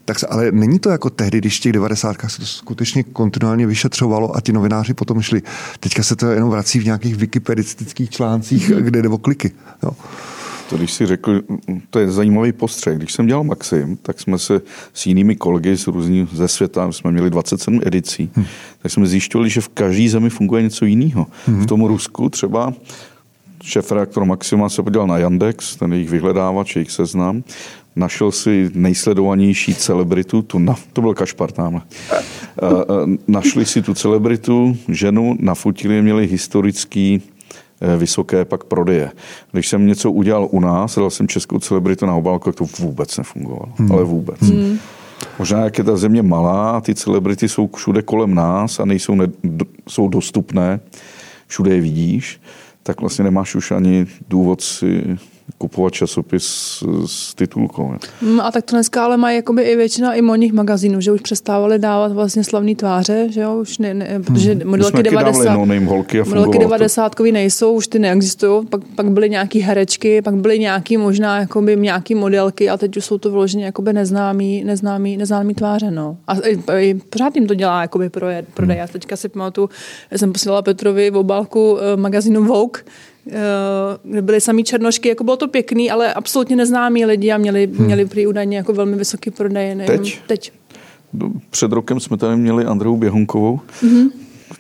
[0.06, 2.18] Tak se, ale není to jako tehdy, když v těch 90.
[2.28, 5.42] se to skutečně kontinuálně vyšetřovalo a ti novináři potom šli.
[5.80, 8.84] Teďka se to jenom vrací v nějakých wikipedistických článcích, mhm.
[8.84, 9.52] kde jde o kliky.
[9.84, 9.92] Jo.
[10.70, 11.42] To, když si řekl,
[11.90, 12.98] to je zajímavý postřeh.
[12.98, 14.62] Když jsem dělal Maxim, tak jsme se
[14.94, 18.46] s jinými kolegy z různých ze světa, jsme měli 27 edicí, hmm.
[18.82, 21.28] tak jsme zjišťovali, že v každé zemi funguje něco jiného.
[21.46, 21.62] Hmm.
[21.62, 22.74] V tom Rusku třeba
[23.64, 27.44] šéf reaktor Maxima se podíval na Yandex, ten jejich vyhledávač, jejich seznam,
[27.96, 31.82] našel si nejsledovanější celebritu, tu na, to byl Kašpar tamhle.
[33.28, 37.39] Našli si tu celebritu, ženu, nafotili, měli historický Eh,
[37.98, 39.12] vysoké pak prodeje.
[39.52, 43.18] Když jsem něco udělal u nás, dal jsem českou celebritu na obálku, tak to vůbec
[43.18, 43.66] nefungovalo.
[43.76, 43.92] Hmm.
[43.92, 44.42] Ale vůbec.
[44.42, 44.80] Hmm.
[45.40, 49.28] Možná, jak je ta země malá, ty celebrity jsou všude kolem nás a nejsou ne,
[49.88, 50.80] jsou dostupné,
[51.48, 52.42] všude je vidíš,
[52.84, 55.18] tak vlastně nemáš už ani důvod si
[55.58, 56.46] kupovat časopis
[57.06, 57.94] s titulkou.
[58.22, 61.22] Mm, a tak to dneska ale mají jakoby i většina i modních magazínů, že už
[61.22, 64.70] přestávali dávat vlastně slavné tváře, že jo, už ne, ne protože hmm.
[64.70, 67.24] modelky 90, no, holky a modelky 90 to.
[67.24, 72.16] nejsou, už ty neexistují, pak, pak byly nějaký herečky, pak byly nějaký možná jakoby nějaký
[72.16, 76.18] modelky a teď už jsou to vloženě jakoby neznámý, neznámý, neznámý tváře, no.
[76.28, 78.44] A i, i pořád jim to dělá jakoby prodej.
[78.60, 78.70] Hmm.
[78.72, 79.70] Já teďka si pamatuju,
[80.12, 82.82] jsem posílala Petrovi v obálku eh, magazínu Vogue,
[84.04, 87.86] kde byly samý černošky, jako bylo to pěkný, ale absolutně neznámí lidi a měli, hmm.
[87.86, 89.76] měli prý údajně jako velmi vysoký prodej.
[89.76, 90.20] Nevím, teď?
[90.28, 90.52] teď?
[91.50, 94.10] Před rokem jsme tady měli Andreu Běhonkovou, mm-hmm.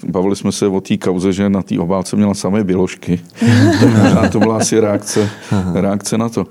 [0.07, 3.21] Bavili jsme se o té kauze, že na té obálce měla samé běložky.
[4.31, 5.29] to byla asi reakce,
[5.73, 6.45] reakce na to.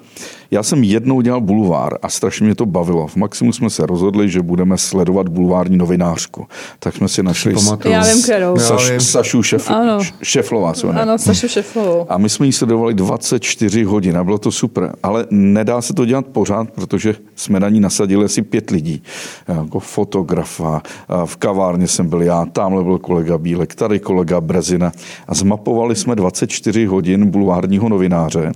[0.51, 3.07] Já jsem jednou dělal bulvár a strašně mě to bavilo.
[3.07, 6.47] V Maximu jsme se rozhodli, že budeme sledovat bulvární novinářku.
[6.79, 8.57] Tak jsme si našli Já vím, kterou.
[8.57, 9.99] Saš, Sašu šef, ano.
[10.23, 10.73] Šeflová.
[10.73, 11.03] Co ne?
[11.03, 12.07] Ano, Sašu Šeflovou.
[12.09, 14.95] A my jsme ji sledovali 24 hodin a bylo to super.
[15.03, 19.03] Ale nedá se to dělat pořád, protože jsme na ní nasadili asi pět lidí.
[19.49, 20.83] Jako fotografa,
[21.25, 24.93] v kavárně jsem byl já, tamhle byl kolega Bílek, tady kolega Brezina.
[25.29, 28.53] A zmapovali jsme 24 hodin bulvárního novináře.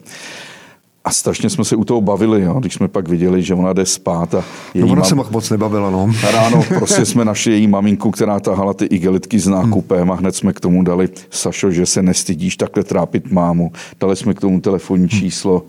[1.05, 3.87] A strašně jsme se u toho bavili, jo, když jsme pak viděli, že ona jde
[3.87, 4.35] spát.
[4.35, 4.45] A
[4.75, 5.09] její no ona mam...
[5.09, 6.11] se moc nebavila, no.
[6.29, 10.11] A ráno prostě jsme našli její maminku, která tahala ty igelitky s nákupem hmm.
[10.11, 13.73] a hned jsme k tomu dali, Sašo, že se nestydíš takhle trápit mámu.
[14.01, 15.63] Dali jsme k tomu telefonní číslo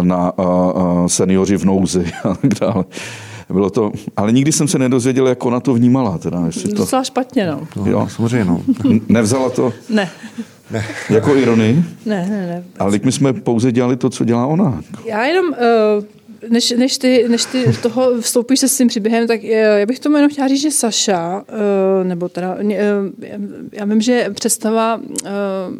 [0.00, 2.84] na a, a, seniori v nouzi a tak dále.
[3.54, 6.18] Bylo to, ale nikdy jsem se nedozvěděl, jak ona to vnímala.
[6.18, 6.76] Teda, jestli to...
[6.76, 7.68] Docela špatně, no.
[7.76, 8.08] no jo.
[8.10, 8.62] Samozřejmě, no.
[9.08, 9.72] Nevzala to?
[9.90, 10.10] Ne.
[10.70, 10.84] Ne.
[11.10, 11.84] Jako ironii?
[12.06, 12.64] Ne, ne, ne.
[12.78, 14.82] Ale my jsme pouze dělali to, co dělá ona.
[15.04, 16.04] Já jenom, uh,
[16.48, 20.16] než, než, ty, než ty toho vstoupíš se s tím příběhem, tak já bych tomu
[20.16, 22.70] jenom chtěla říct, že Saša, uh, nebo teda, uh,
[23.72, 25.00] já vím, že představa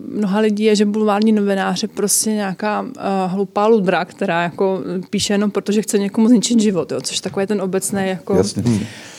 [0.08, 2.86] mnoha lidí je, že bulvární novinář je prostě nějaká
[3.26, 7.62] hlupá ludra, která jako píše jenom protože chce někomu zničit život, jo, což takový ten
[7.62, 8.34] obecný jako...
[8.34, 8.62] Jasně.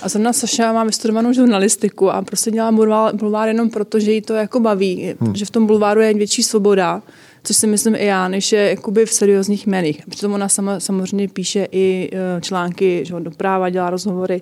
[0.01, 4.21] A zrovna Saša má vystudovanou žurnalistiku a prostě dělá bulvár, bulvár jenom proto, že jí
[4.21, 5.35] to jako baví, hmm.
[5.35, 7.01] že v tom bulváru je větší svoboda,
[7.45, 10.01] což si myslím i já, než je jakoby v seriózních médiích.
[10.09, 14.41] Přitom ona sama, samozřejmě píše i e, články, že do práva dělá rozhovory,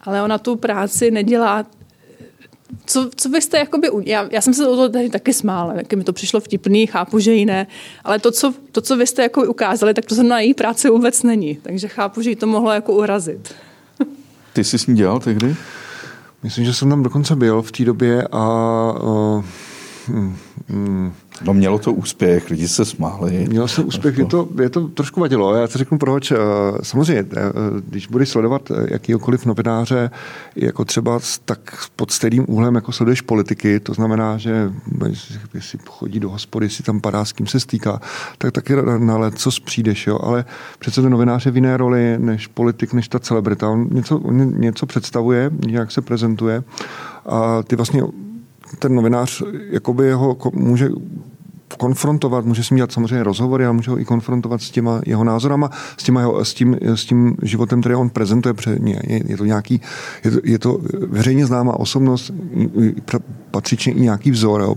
[0.00, 1.66] ale ona tu práci nedělá
[2.86, 6.04] co, co byste jakoby, já, já jsem se o to tady taky smála, jak mi
[6.04, 7.66] to přišlo vtipný, chápu, že jiné,
[8.04, 11.22] ale to, co, to, co vy jste jako ukázali, tak to na její práci vůbec
[11.22, 13.54] není, takže chápu, že jí to mohlo jako urazit.
[14.52, 15.56] Ty jsi s ní dělal tehdy?
[16.42, 19.44] Myslím, že jsem tam dokonce byl v té době a uh,
[20.08, 23.46] hmm, No mělo to úspěch, lidi se smáli.
[23.48, 25.54] Mělo se úspěch, je to, je to trošku vadilo.
[25.54, 26.30] Já ti řeknu proč.
[26.30, 26.36] Eh,
[26.82, 27.42] samozřejmě, eh,
[27.88, 30.10] když budeš sledovat eh, jakýkoliv novináře,
[30.56, 31.58] jako třeba tak
[31.96, 34.72] pod stejným úhlem, jako sleduješ politiky, to znamená, že
[35.54, 38.00] jestli chodí do hospody, jestli tam padá, s kým se stýká,
[38.38, 40.06] tak taky na co přijdeš.
[40.06, 40.18] Jo?
[40.22, 40.44] Ale
[40.78, 43.68] přece ten novinář je v jiné roli než politik, než ta celebrita.
[43.68, 46.62] On něco, on něco představuje, nějak se prezentuje
[47.26, 48.02] a ty vlastně
[48.78, 50.88] ten novinář jakoby jeho může
[51.76, 55.70] konfrontovat, může si dělat samozřejmě rozhovory, ale může ho i konfrontovat s těma jeho názorama,
[55.96, 58.54] s, těma jeho, s, tím, s tím životem, který on prezentuje.
[58.54, 59.80] Před, je, je, to nějaký,
[60.24, 62.32] je to, je to veřejně známá osobnost,
[63.50, 64.74] patřičně i nějaký vzor, jo.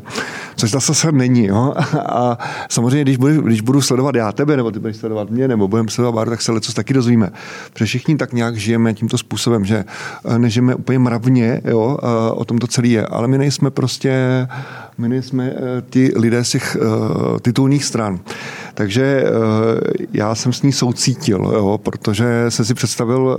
[0.56, 1.46] což zase se není.
[1.46, 1.74] Jo.
[2.06, 2.38] A
[2.70, 5.90] samozřejmě, když budu, když budu sledovat já tebe, nebo ty budeš sledovat mě, nebo budeme
[5.90, 7.30] sledovat Báru, tak se leco taky dozvíme.
[7.74, 9.86] Protože všichni tak nějak žijeme tímto způsobem, že
[10.26, 14.48] eh, nežijeme úplně mravně, jo, eh, o tom to celé je, ale my nejsme prostě,
[14.98, 16.78] my nejsme eh, ti lidé z těch
[17.42, 18.20] titulních stran.
[18.74, 19.24] Takže
[20.14, 23.38] já jsem s ní soucítil, jo, protože jsem si představil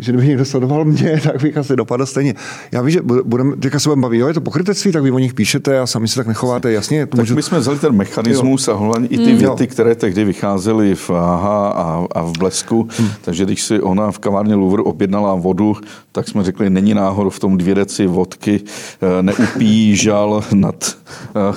[0.00, 2.34] že kdyby někdo sledoval mě, tak bych asi dopadl stejně.
[2.72, 5.18] Já vím, že budeme, teďka se budeme bavit, jo, je to pokrytectví, tak vy o
[5.18, 7.06] nich píšete a sami se tak nechováte, jasně.
[7.06, 7.34] To tak můžu...
[7.34, 8.74] my jsme vzali ten mechanismus jo.
[8.74, 9.38] a hlavně i ty mm.
[9.38, 13.08] věty, které tehdy vycházely v AHA a, a v Blesku, hmm.
[13.22, 15.76] takže když si ona v kavárně Louvre objednala vodu,
[16.12, 18.60] tak jsme řekli, není náhodou v tom dvě deci vodky,
[19.02, 20.96] eh, neupíjí žal nad
[21.36, 21.56] eh,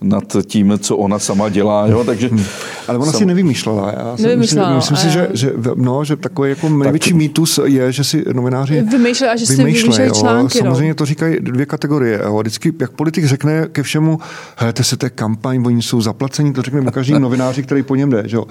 [0.00, 1.86] nad tím, co ona sama dělá.
[1.86, 2.04] Jo?
[2.04, 2.44] Takže hmm.
[2.88, 3.18] Ale ona sam...
[3.18, 3.92] si nevymýšlela.
[3.92, 7.16] Já si nevymýšlela, myslím, myslím si, že, že, no, že takový jako největší tak...
[7.16, 10.58] mýtus je, že si novináři vymýšleli, a že si vymýšlejí články.
[10.58, 10.64] No.
[10.64, 12.20] Samozřejmě to říkají dvě kategorie.
[12.24, 12.38] Jo?
[12.40, 14.18] Vždycky, jak politik řekne ke všemu,
[14.56, 18.10] helejte se, to je kampaň, oni jsou zaplacení, to řekne každý novináři, který po něm
[18.10, 18.22] jde.
[18.26, 18.44] Že jo?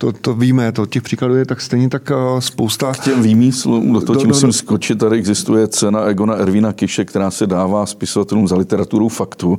[0.00, 2.92] To, to víme, to těch příkladů je tak stejně tak uh, spousta.
[2.92, 7.04] K těm výmyslům, do toho do, do, musím skočit, tady existuje cena Egona Ervina Kiše,
[7.04, 9.48] která se dává spisovatelům za literaturu faktu.
[9.50, 9.58] Uh,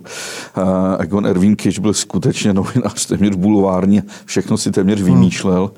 [1.00, 5.14] Egon Ervin Kiš byl skutečně novinář téměř bulvární, všechno si téměř hmm.
[5.14, 5.72] vymýšlel.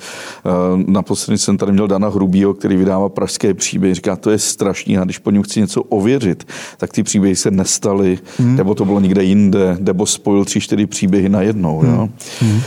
[0.43, 0.85] Hmm.
[0.87, 3.95] Naposledy jsem tady měl Dana Hrubýho, který vydává pražské příběhy.
[3.95, 6.47] Říká, to je strašný a když po něm chci něco ověřit,
[6.77, 8.55] tak ty příběhy se nestaly, hmm.
[8.55, 11.79] nebo to bylo někde jinde, nebo spojil tři, čtyři příběhy najednou.
[11.79, 11.93] Hmm.
[11.93, 12.09] Jo?
[12.41, 12.61] Hmm.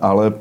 [0.00, 0.32] Ale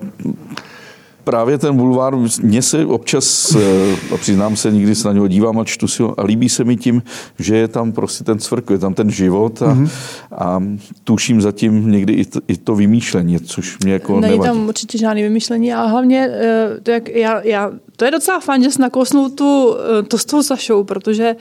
[1.28, 5.59] právě ten bulvár, mně se občas, eh, a přiznám se, nikdy se na něho dívám
[5.59, 7.03] a čtu si ho a líbí se mi tím,
[7.39, 9.89] že je tam prostě ten cvrk, je tam ten život a, mm-hmm.
[10.32, 10.63] a
[11.03, 14.49] tuším zatím někdy i to, i to vymýšlení, což mě jako Není nevadí.
[14.49, 18.63] tam určitě žádný vymýšlení a hlavně eh, to, jak já, já to je docela fajn,
[18.63, 21.36] že jsi nakousnul tu, eh, to s tou Sašou, protože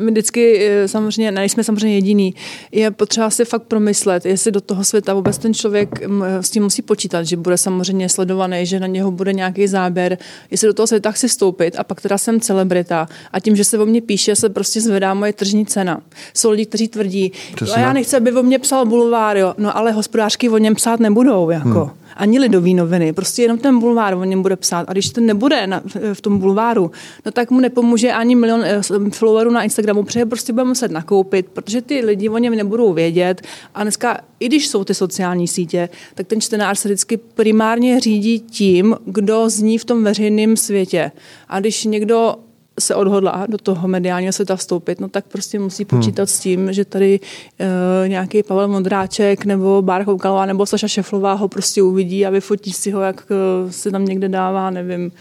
[0.00, 2.34] my vždycky samozřejmě, nejsme samozřejmě jediný,
[2.72, 6.62] je potřeba si fakt promyslet, jestli do toho světa vůbec ten člověk mm, s tím
[6.62, 10.18] musí počítat, že bude samozřejmě sledovaný, že na něho bude nějaký záběr,
[10.50, 13.78] jestli do toho světa chci stoupit a pak teda jsem celebrita a tím, že se
[13.78, 16.00] o mě píše, se prostě zvedá moje tržní cena.
[16.34, 17.32] Jsou lidi, kteří tvrdí,
[17.74, 19.54] a já nechci, aby o mě psal bulvár, jo.
[19.58, 21.50] no ale hospodářky o něm psát nebudou.
[21.50, 21.84] Jako.
[21.84, 24.84] Hmm ani lidový noviny, prostě jenom ten bulvár o něm bude psát.
[24.88, 26.90] A když to nebude na, v tom bulváru,
[27.26, 31.46] no tak mu nepomůže ani milion eh, followerů na Instagramu, protože prostě bude muset nakoupit,
[31.52, 33.42] protože ty lidi o něm nebudou vědět.
[33.74, 38.40] A dneska, i když jsou ty sociální sítě, tak ten čtenář se vždycky primárně řídí
[38.40, 41.12] tím, kdo zní v tom veřejném světě.
[41.48, 42.34] A když někdo
[42.80, 46.26] se odhodlá do toho mediálního světa vstoupit, no tak prostě musí počítat hmm.
[46.26, 51.48] s tím, že tady uh, nějaký Pavel Modráček nebo Bár Koukalová nebo Saša Šeflová ho
[51.48, 55.12] prostě uvidí a vyfotí si ho, jak uh, se tam někde dává, nevím,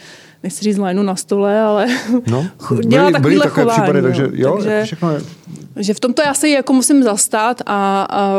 [0.44, 1.88] nechci říct lajnu na stole, ale
[2.28, 2.48] no,
[2.86, 5.22] dělá byly, byly takové chování, případy, takže, jo, takže všechno je.
[5.76, 8.32] že v tomto já se jako musím zastát a, a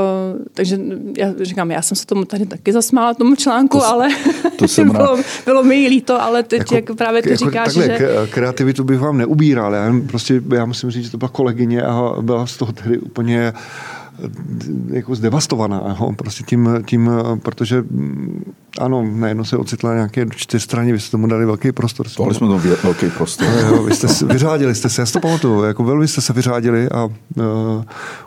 [0.55, 0.79] takže
[1.19, 4.09] já říkám, já jsem se tomu tady taky zasmála, tomu článku, to, ale
[4.57, 7.99] to jsem bylo, bylo mi líto, ale teď jako, jak právě ty jako říkáš, takhle,
[7.99, 8.09] že...
[8.31, 12.47] kreativitu bych vám neubíral, já, prostě, já musím říct, že to byla kolegyně a byla
[12.47, 13.53] z toho tedy úplně
[14.89, 17.11] jako zdevastovaná, jo, prostě tím, tím,
[17.43, 22.07] protože mm, ano, najednou se ocitla nějaké čtyřstraně, vy jste tomu dali velký prostor.
[22.19, 23.47] Dali jsme tomu velký prostor.
[23.65, 26.33] Jo, vy jste se, vyřádili jste se, já si to pamatuju, jako velmi jste se
[26.33, 27.13] vyřádili a uh,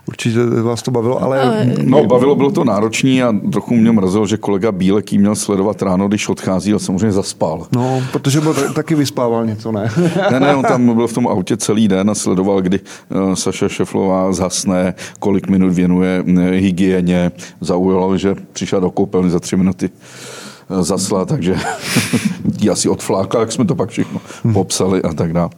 [0.08, 1.68] určitě vás to bavilo, ale...
[1.84, 5.82] No, bavilo, bylo to náročný a trochu mě mrzelo, že kolega Bílek jí měl sledovat
[5.82, 7.68] ráno, když odchází, ale samozřejmě zaspal.
[7.72, 9.92] No, protože byl taky vyspával něco, ne?
[10.32, 12.80] ne, ne, on tam byl v tom autě celý den a sledoval, kdy
[13.10, 17.32] uh, Saša Šeflová zhasne, kolik minut věnuje hygieně.
[17.62, 20.37] Zaujalo, že přišel do koupelny za tři minuty eh,
[20.70, 21.56] zasla, takže
[22.62, 24.22] ji asi odflákla, jak jsme to pak všechno
[24.54, 25.50] popsali a tak dále.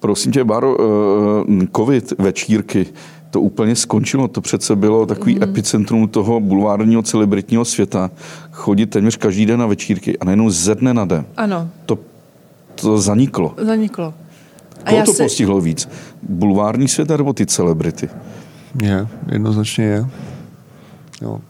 [0.00, 2.86] Prosím tě, Báro, eh, covid večírky,
[3.34, 4.28] to úplně skončilo.
[4.28, 5.42] To přece bylo takový mm.
[5.42, 8.10] epicentrum toho bulvárního celebritního světa.
[8.50, 11.24] Chodit téměř každý den na večírky a najednou ze dne na den.
[11.36, 11.68] Ano.
[11.86, 11.98] To,
[12.74, 13.54] to zaniklo.
[13.58, 14.14] Zaniklo.
[14.84, 15.22] A Koho to si...
[15.22, 15.88] postihlo víc?
[16.22, 18.08] Bulvární svět nebo ty celebrity?
[18.82, 20.06] Je, jednoznačně je.
[21.22, 21.40] Jo.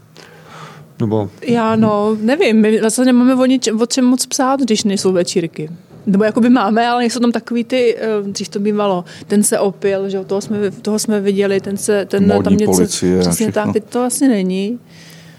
[1.01, 1.31] Nebo...
[1.43, 5.71] Já no, nevím, my vlastně nemáme o, nič, o čem moc psát, když nejsou večírky.
[6.07, 9.59] Nebo jako by máme, ale jsou tam takový ty, eh, dřív to bývalo, ten se
[9.59, 13.53] opil, že toho jsme, toho jsme viděli, ten se, ten Modní tam něco, policie přesně
[13.53, 14.79] tak, teď to asi není.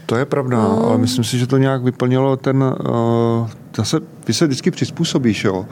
[0.05, 0.87] To je pravda, no.
[0.87, 5.65] ale myslím si, že to nějak vyplnilo ten, uh, zase, ty se vždycky přizpůsobíš, jo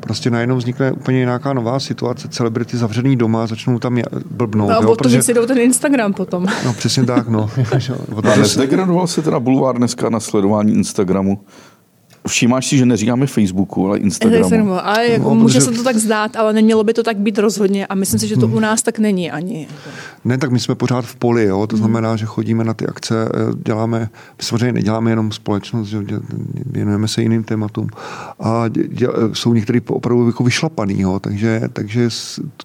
[0.00, 3.98] prostě najednou vznikne úplně nějaká nová situace, celebrity zavřený doma, začnou tam
[4.30, 4.70] blbnout.
[4.70, 6.46] No, jo, protože si jdou ten Instagram potom.
[6.64, 7.50] No přesně tak, no.
[8.24, 11.40] Ale zdegradoval se teda bulvár dneska na sledování Instagramu?
[12.28, 14.42] Všímáš si, že neříkáme Facebooku, ale Instagramu.
[14.42, 14.86] Instagramu.
[14.86, 15.70] Ale jako no, může protože...
[15.70, 18.36] se to tak zdát, ale nemělo by to tak být rozhodně a myslím si, že
[18.36, 18.56] to hmm.
[18.56, 19.68] u nás tak není ani.
[20.24, 21.66] Ne, tak my jsme pořád v poli, jo?
[21.66, 21.84] to hmm.
[21.84, 23.98] znamená, že chodíme na ty akce, eh, děláme,
[24.38, 25.98] my samozřejmě neděláme jenom společnost, že
[26.66, 27.88] věnujeme se jiným tématům
[28.40, 31.20] a děl, jsou některý opravdu jako vyšlapaný, jo?
[31.20, 32.08] Takže, takže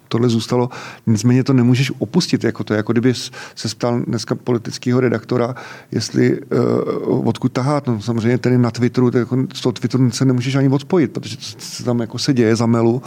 [0.08, 0.68] tohle zůstalo,
[1.06, 3.14] nicméně to nemůžeš opustit, jako to, jako kdyby
[3.54, 5.54] se ptal dneska politického redaktora,
[5.92, 10.24] jestli uh, odkud tahát, no samozřejmě tedy na Twitteru, to jako z toho Twitteru se
[10.24, 13.02] nemůžeš ani odpojit, protože se tam jako se děje za melu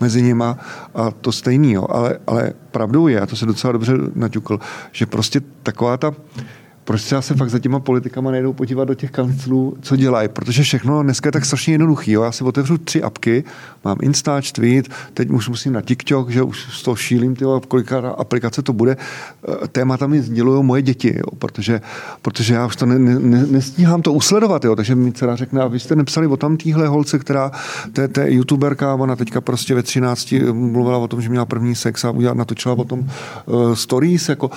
[0.00, 0.58] mezi nima
[0.94, 1.86] a to stejný, jo.
[1.90, 4.60] Ale, ale pravdou je, a to se docela dobře naťukl,
[4.92, 6.12] že prostě taková ta
[6.84, 10.62] proč se se fakt za těma politikama nejdou podívat do těch kanclů, co dělají, protože
[10.62, 12.10] všechno dneska je tak strašně jednoduchý.
[12.10, 13.44] Já si otevřu tři apky,
[13.84, 18.08] mám Instač, Tweet, teď už musím na TikTok, že už z toho šílím, tyjo, kolika
[18.10, 18.96] aplikace to bude.
[19.48, 21.36] Eh, témata mi sdělují moje děti, jo?
[21.38, 21.80] Protože,
[22.22, 24.76] protože já už to ne, ne, nestíhám to usledovat, jo?
[24.76, 27.50] takže mi dcera řekne, a vy jste nepsali o tam týhle holce, která,
[28.12, 32.04] to je youtuberka, ona teďka prostě ve 13 mluvila o tom, že měla první sex
[32.04, 34.50] a udělala, natočila o tom uh, stories, jako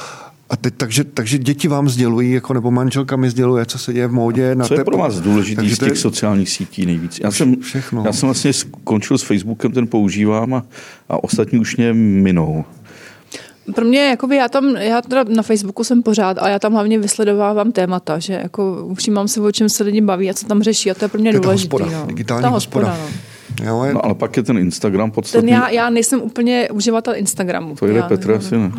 [0.50, 4.08] a teď, takže, takže děti vám sdělují, jako, nebo manželka mi sděluje, co se děje
[4.08, 4.56] v módě.
[4.56, 5.96] Na co je pro vás důležitý z těch je...
[5.96, 7.20] sociálních sítí nejvíc?
[7.24, 8.04] Já jsem, všechno.
[8.06, 10.66] já jsem vlastně skončil s Facebookem, ten používám a,
[11.10, 12.66] a ostatní už mě minou.
[13.76, 17.00] Pro mě, jakoby já tam, já teda na Facebooku jsem pořád, ale já tam hlavně
[17.00, 20.92] vysledovávám témata, že jako všímám se, o čem se lidi baví a co tam řeší
[20.92, 21.84] a to je pro mě důležité.
[21.84, 22.06] No.
[22.08, 22.88] Digitální ta hospoda.
[22.88, 23.35] hospoda no.
[23.64, 23.94] Jo, je...
[23.94, 25.50] No ale pak je ten Instagram podstatný.
[25.50, 27.76] Ten já, já nejsem úplně uživatel Instagramu.
[27.76, 28.72] To jde Petra asi ne.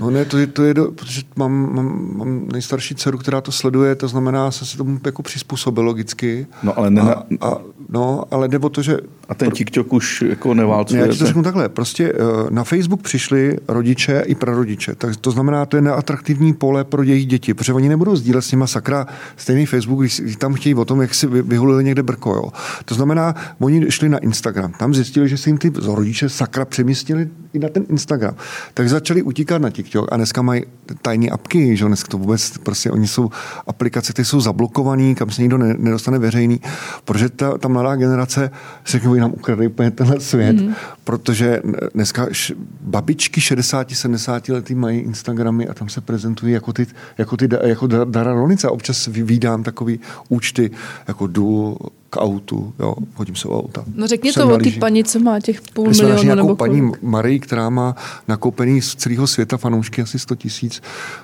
[0.00, 3.52] No ne, to je, to je do, protože mám, mám, mám, nejstarší dceru, která to
[3.52, 6.46] sleduje, to znamená, se se tomu jako přizpůsobil logicky.
[6.62, 7.58] No ale ne, a, a,
[7.88, 8.98] no, ale jde o to, že...
[9.28, 11.00] A ten TikTok už jako neválcuje.
[11.00, 11.68] Ne, já ti to řeknu takhle.
[11.68, 14.94] Prostě uh, na Facebook přišli rodiče i prarodiče.
[14.94, 18.52] Tak to znamená, to je neatraktivní pole pro jejich děti, protože oni nebudou sdílet s
[18.52, 19.06] nimi sakra
[19.36, 22.34] stejný Facebook, když tam chtějí o tom, jak si vyhulili někde brko.
[22.34, 22.52] Jo.
[22.84, 24.72] To znamená, oni šli na Instagram.
[24.72, 28.34] Tam zjistili, že se jim ty rodiče sakra přemístili i na ten Instagram.
[28.74, 30.62] Tak začali utíkat na TikTok a dneska mají
[31.02, 33.30] tajné apky, že dneska to vůbec, prostě oni jsou
[33.66, 36.60] aplikace, které jsou zablokované, kam se nikdo nedostane veřejný,
[37.04, 38.50] protože ta, ta mladá generace
[38.84, 40.74] se nám ukradli úplně tenhle svět, mm.
[41.04, 41.62] protože
[41.94, 46.86] dneska š, babičky 60, 70 letý mají Instagramy a tam se prezentují jako ty,
[47.18, 48.68] jako ty jako Dara Ronice.
[48.68, 50.70] Občas vydám takový účty,
[51.08, 51.76] jako jdu
[52.10, 53.84] k autu, jo, hodím se o auta.
[53.94, 56.92] No řekni to o ty paní, co má těch půl My milionu nebo paní
[57.40, 57.94] Která má
[58.28, 60.82] nakoupený z celého světa fanoušky asi 100 tisíc,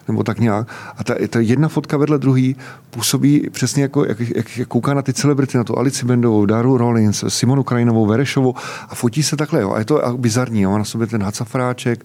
[0.09, 0.69] nebo tak nějak.
[0.97, 2.57] A ta, ta jedna fotka vedle druhý
[2.91, 6.77] působí přesně jako, jak, jak, jak kouká na ty celebrity, na tu Alici Bendovou, Daru
[6.77, 8.55] Rollins, Simonu Krajinovou, Verešovou
[8.89, 9.73] a fotí se takhle, jo.
[9.73, 10.71] A je to bizarní, jo.
[10.71, 12.05] Má na sobě ten hacafráček,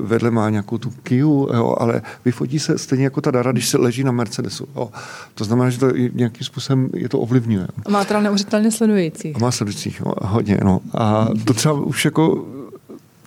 [0.00, 3.78] vedle má nějakou tu kiu, jo, ale vyfotí se stejně jako ta Dara, když se
[3.78, 4.66] leží na Mercedesu.
[4.76, 4.90] Jo.
[5.34, 7.66] To znamená, že to nějakým způsobem je to ovlivňuje.
[7.88, 9.36] Má teda neuvěřitelně sledujících.
[9.36, 10.80] A má sledujících, no, hodně, no.
[10.94, 12.46] A to třeba už jako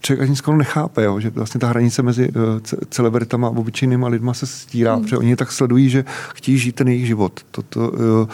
[0.04, 2.44] člověk ani skoro nechápe, jo, že vlastně ta hranice mezi uh,
[2.90, 5.04] celebritama a obyčejnýma lidma se stírá, hmm.
[5.04, 7.40] protože oni tak sledují, že chtějí žít ten jejich život.
[7.52, 8.28] Toto, uh,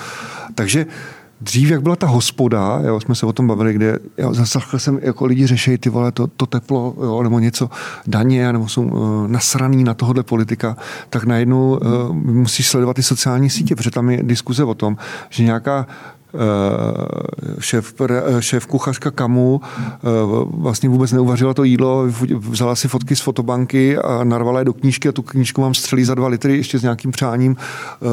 [0.55, 0.85] takže
[1.41, 4.99] Dřív, jak byla ta hospoda, jo, jsme se o tom bavili, kde jo, zaslechl jsem,
[5.01, 7.69] jako lidi řeší ty vole, to, to teplo, jo, nebo něco,
[8.07, 10.77] daně, nebo jsou uh, nasraný na tohohle politika,
[11.09, 14.97] tak najednou uh, musíš sledovat ty sociální sítě, protože tam je diskuze o tom,
[15.29, 16.18] že nějaká Eh,
[17.59, 17.93] šéf,
[18.39, 19.97] šéf kuchařka Kamu eh,
[20.51, 22.05] vlastně vůbec neuvařila to jídlo,
[22.37, 26.03] vzala si fotky z fotobanky a narvala je do knížky a tu knížku mám střelí
[26.03, 27.55] za dva litry ještě s nějakým přáním,
[28.01, 28.05] eh,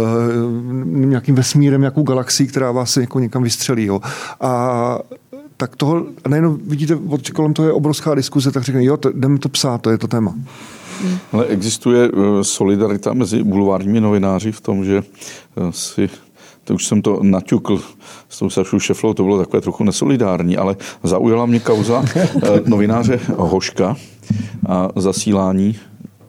[0.84, 3.84] nějakým vesmírem, nějakou galaxii, která vás jako někam vystřelí.
[3.84, 4.00] Jo.
[4.40, 4.98] A
[5.56, 6.98] tak toho, nejenom vidíte,
[7.34, 10.08] kolem toho je obrovská diskuze, tak řekne, jo, to, jdeme to psát, to je to
[10.08, 10.34] téma.
[11.32, 12.10] Ale existuje
[12.42, 15.02] solidarita mezi bulvárními novináři v tom, že
[15.70, 16.08] si
[16.66, 17.80] to už jsem to naťukl
[18.28, 22.28] s tou Sašou Šeflou, to bylo takové trochu nesolidární, ale zaujala mě kauza eh,
[22.66, 23.96] novináře Hoška
[24.66, 25.76] a zasílání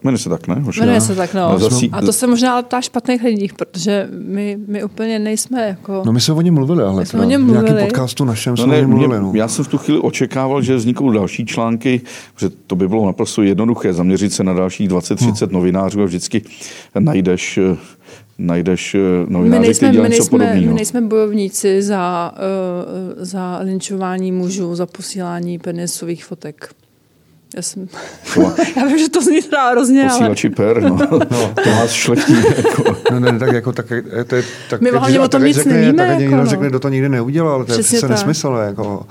[0.04, 0.54] Jmenuje se tak, ne?
[0.54, 1.58] Hoška, Jmenuje se tak, no.
[1.58, 1.90] Zasí...
[1.90, 6.02] A to se možná ptá špatných lidí, protože my, my úplně nejsme jako...
[6.06, 7.64] No my jsme o něm mluvili, ale my jsme o něm mluvili.
[7.64, 9.20] nějakým podcastu našem no jsme ne, o něm mluvili.
[9.20, 9.32] No.
[9.34, 12.00] Já jsem v tu chvíli očekával, že vzniknou další články,
[12.36, 15.58] že to by bylo naprosto jednoduché, zaměřit se na dalších 20-30 no.
[15.58, 16.42] novinářů a vždycky
[16.98, 17.76] najdeš eh,
[18.38, 24.74] najdeš eh, novináře, my nejsme, my nejsme, my nejsme bojovníci za, uh, za linčování mužů,
[24.74, 26.68] za posílání penisových fotek.
[27.56, 27.88] Já, jsem...
[28.76, 30.54] já vím, že to zní třeba hrozně, Posílači ale...
[30.56, 30.98] per, no.
[31.10, 31.54] no.
[31.64, 32.36] to vás šlechtí.
[32.56, 32.96] Jako.
[33.12, 33.86] No, ne, tak jako, tak,
[34.26, 35.96] to je, tak, My hlavně o tom nic řekne, nevíme.
[35.96, 36.46] Tak jako, někdo no.
[36.46, 38.58] řekne, kdo to nikdy neudělal, to je přece nesmysl.
[38.66, 39.06] Jako.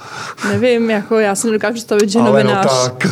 [0.49, 3.07] Nevím, jako já si nedokážu představit, že ale novinář, no tak.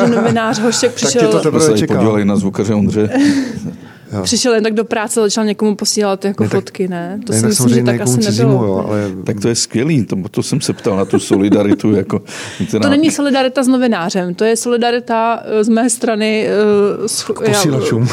[0.00, 1.20] že novinář Hošek přišel...
[1.20, 1.94] Tak tě to teprve čeká.
[1.94, 3.10] podívali na zvukaře Ondře.
[4.12, 4.22] Jo.
[4.22, 7.20] Přišel jen tak do práce, začal někomu posílat jako ne, tak, fotky, ne?
[7.26, 8.66] To ne, si myslím, že tak asi cizímu, nebylo.
[8.66, 9.10] Jo, ale...
[9.26, 11.94] Tak to je skvělý, to, to jsem se ptal na tu solidaritu.
[12.04, 12.22] Jako,
[12.82, 16.48] to není solidarita s novinářem, to je solidarita z mé strany
[17.06, 18.08] s, k posílačům.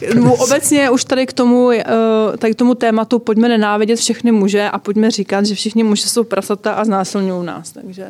[0.00, 1.70] Já, obecně už tady k tomu,
[2.38, 6.24] tady k tomu tématu pojďme nenávidět všechny muže a pojďme říkat, že všichni muži jsou
[6.24, 7.72] prasata a znásilňují nás.
[7.72, 8.06] Takže...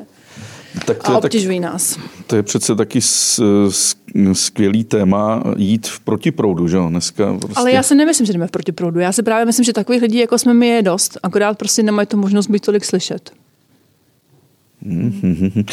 [0.87, 1.99] Tak to a obtěžují tak, nás.
[2.27, 3.97] To je přece taky s, s,
[4.33, 6.89] skvělý téma jít v protiproudu, že jo?
[6.89, 7.55] Dneska prostě...
[7.57, 9.01] Ale já si nemyslím, že jdeme v protiproudu.
[9.01, 11.19] Já si právě myslím, že takových lidí, jako jsme my, je dost.
[11.23, 13.31] Akorát prostě nemají tu možnost být tolik slyšet.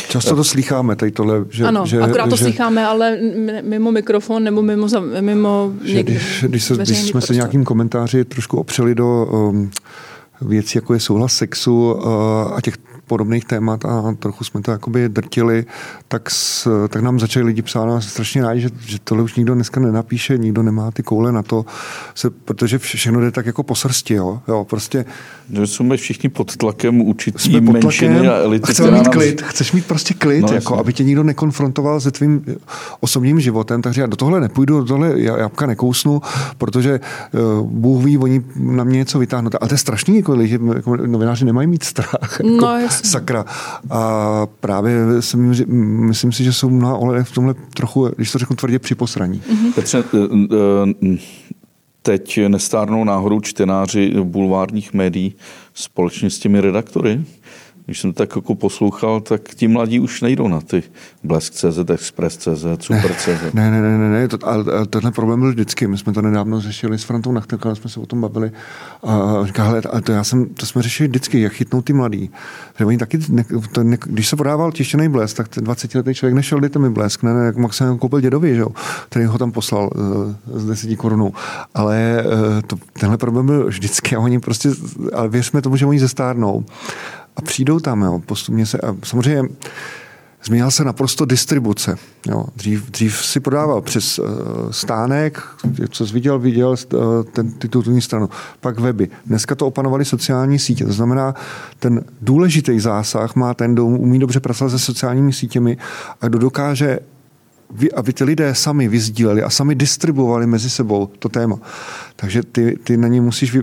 [0.10, 1.46] Často to slycháme, tady tohle.
[1.50, 3.18] Že, ano, že, akorát to že, slycháme, ale
[3.62, 4.88] mimo mikrofon nebo mimo,
[5.22, 9.72] mimo že když, když, se, když jsme se nějakým komentáři trošku opřeli do um,
[10.42, 12.08] věcí, jako je souhlas sexu uh,
[12.56, 12.78] a těch
[13.12, 15.66] podobných témat a trochu jsme to jakoby drtili,
[16.08, 19.56] tak, s, tak nám začali lidi psát a strašně rádi, že, že tohle už nikdo
[19.56, 21.66] dneska nenapíše, nikdo nemá ty koule na to,
[22.16, 25.06] se, protože všechno jde tak jako po srsti, jo, jo prostě.
[25.54, 28.74] Že jsme všichni pod tlakem určitý pod menšiny tlakem, a elity.
[28.74, 32.46] Chceme mít klid, chceš mít prostě klid, no, jako, aby tě nikdo nekonfrontoval se tvým
[33.00, 36.22] osobním životem, takže já do tohle nepůjdu, do tohle jabka nekousnu,
[36.58, 37.00] protože
[37.60, 39.50] uh, Bůh ví, oni na mě něco vytáhnou.
[39.62, 42.40] Ale to je strašný, jako, že jako, novináři nemají mít strach.
[42.44, 43.46] Jako, no, sakra.
[43.90, 48.56] A právě si, myslím si, že jsou mnoha ohledech v tomhle trochu, když to řeknu
[48.56, 49.42] tvrdě, při posraní.
[49.52, 49.74] Mm-hmm.
[49.74, 50.04] Petře,
[52.02, 55.36] teď nestárnou náhodou čtenáři bulvárních médií
[55.74, 57.24] společně s těmi redaktory?
[57.86, 60.84] Když jsem tak jako poslouchal, tak ti mladí už nejdou na ty
[61.24, 63.54] Blesk.cz, Express.cz, Super.cz.
[63.54, 65.88] Ne, ne, ne, ne, ne to, ale, tenhle problém byl vždycky.
[65.88, 68.52] My jsme to nedávno řešili s Frantou Nachtelkou, jsme se o tom bavili.
[69.04, 72.32] A říká, hele, ale to, já jsem, to jsme řešili vždycky, jak chytnout ty mladí.
[72.80, 76.36] Že oni taky, ne, to, ne, když se podával tištěný blesk, tak ten 20-letý člověk
[76.36, 78.70] nešel, dejte mi blesk, ne, ne, jak maximálně koupil dědovi, že jo,
[79.10, 81.34] který ho tam poslal uh, z 10 korunů.
[81.74, 84.70] Ale uh, to, tenhle problém byl vždycky a oni prostě,
[85.14, 86.66] ale věřme tomu, že oni zestárnou
[87.36, 89.50] a přijdou tam, jo, postupně se, a samozřejmě
[90.44, 91.96] změnila se naprosto distribuce.
[92.28, 92.46] Jo.
[92.56, 94.28] Dřív, dřív si prodával přes uh,
[94.72, 95.44] stánek,
[95.90, 97.00] co jsi viděl, viděl uh,
[97.34, 98.30] ten titulní stranu,
[98.60, 99.10] pak weby.
[99.26, 101.36] Dneska to opanovaly sociální sítě, to znamená,
[101.80, 105.78] ten důležitý zásah má ten, kdo umí dobře pracovat se sociálními sítěmi
[106.22, 107.00] a kdo dokáže
[107.96, 111.58] aby ty lidé sami vyzdíleli a sami distribuovali mezi sebou to téma.
[112.16, 113.58] Takže ty, ty na ně musíš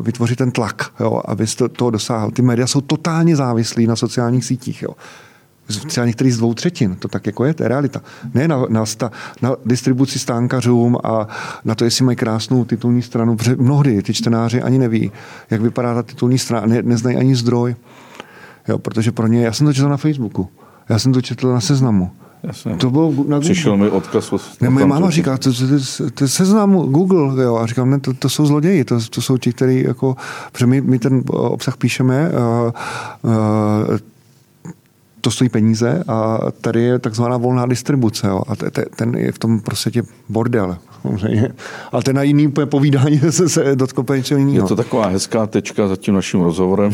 [0.00, 2.30] vytvořit ten tlak, jo, abys to, toho dosáhl.
[2.30, 4.82] Ty média jsou totálně závislí na sociálních sítích.
[4.82, 4.90] Jo.
[5.86, 8.02] Třeba některý z dvou třetin, to tak jako je, to je realita.
[8.34, 9.10] Ne na, na, sta,
[9.42, 11.28] na distribuci stánkařům a
[11.64, 15.12] na to, jestli mají krásnou titulní stranu, protože mnohdy ty čtenáři ani neví,
[15.50, 17.76] jak vypadá ta titulní strana, ne, neznají ani zdroj.
[18.68, 20.48] Jo, protože pro ně, já jsem to četl na Facebooku,
[20.88, 22.10] já jsem to četl na seznamu.
[22.42, 22.76] Jasně.
[22.76, 23.40] To bylo na Google.
[23.40, 24.32] Přišel mi odkaz.
[24.32, 25.64] Od, ne, moje máma říká, to, to,
[25.98, 29.38] to, to seznam Google, jo, a říkám, ne, to, to jsou zloději, to, to jsou
[29.38, 30.16] ti, kteří jako,
[30.52, 32.72] protože my, my ten obsah píšeme, uh,
[33.22, 33.98] uh,
[35.20, 38.26] to stojí peníze a tady je takzvaná volná distribuce.
[38.26, 38.42] Jo.
[38.48, 40.76] A te, ten je v tom prostě bordel.
[41.02, 41.48] Samozřejmě.
[41.92, 44.64] A ten na jiný povídání se, se dotkl něčeho jiného.
[44.64, 46.92] Je to taková hezká tečka za tím naším rozhovorem.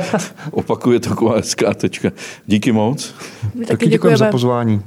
[0.50, 2.10] Opakuje taková hezká tečka.
[2.46, 3.14] Díky moc.
[3.54, 4.82] My taky děkujeme za pozvání.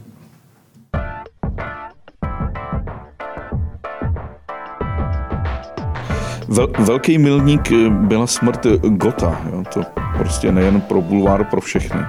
[6.47, 9.41] Vel, velký milník byla smrt Gota.
[9.51, 9.63] Jo.
[9.73, 9.81] To
[10.17, 11.99] prostě nejen pro bulvár, pro všechny.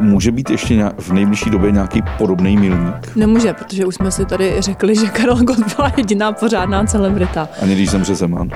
[0.00, 3.16] Může být ještě v nejbližší době nějaký podobný milník?
[3.16, 7.48] Nemůže, protože už jsme si tady řekli, že Karel Gott byla jediná pořádná celebrita.
[7.62, 8.50] Ani když zemře Zeman?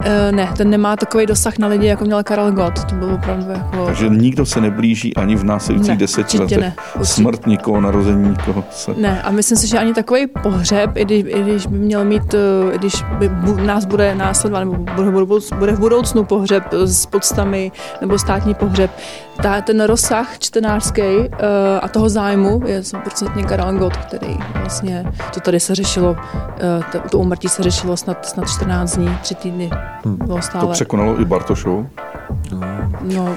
[0.00, 2.84] Uh, ne, ten nemá takový dosah na lidi, jako měl Karel Gott.
[2.84, 3.86] To bylo opravdu jako...
[3.86, 6.58] Takže nikdo se neblíží ani v následujících deseti letech.
[6.58, 8.64] Ne, Smrt nikoho, narození nikoho.
[8.70, 8.94] Se...
[8.96, 12.34] Ne, a myslím si, že ani takový pohřeb, i když, i když by měl mít,
[12.72, 13.30] i když by
[13.66, 15.10] nás bude následovat, nebo bude,
[15.58, 18.90] bude v budoucnu pohřeb s podstami, nebo státní pohřeb,
[19.42, 21.26] ta, ten rozsah čtenářský uh,
[21.82, 27.00] a toho zájmu je 100% Karel Gott, který vlastně, to tady se řešilo, uh, to,
[27.10, 29.70] to umrtí se řešilo snad, snad 14 dní, 3 týdny.
[30.04, 30.16] Hmm.
[30.16, 30.66] Bylo stále.
[30.66, 31.88] To překonalo i Bartošovu?
[32.52, 32.60] No.
[33.02, 33.36] no,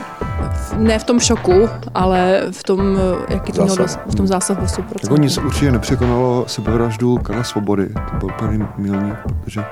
[0.77, 2.97] ne v tom šoku, ale v tom,
[3.29, 4.83] jaký to mělo v tom zásahu 100%.
[5.03, 7.89] Jako nic určitě nepřekonalo sebevraždu Karla Svobody.
[8.11, 9.63] To byl plný milník, protože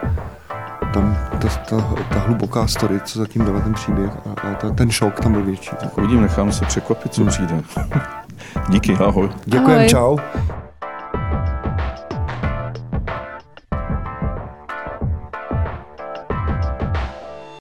[0.93, 4.91] tam ta, ta, ta hluboká story, co zatím byla ten příběh a, a ta, ten
[4.91, 5.71] šok tam byl větší.
[5.79, 7.29] Tak uvidím, nechám se překvapit, co hmm.
[7.29, 7.61] přijde.
[8.69, 9.29] Díky, ahoj.
[9.45, 10.17] Děkujem, čau.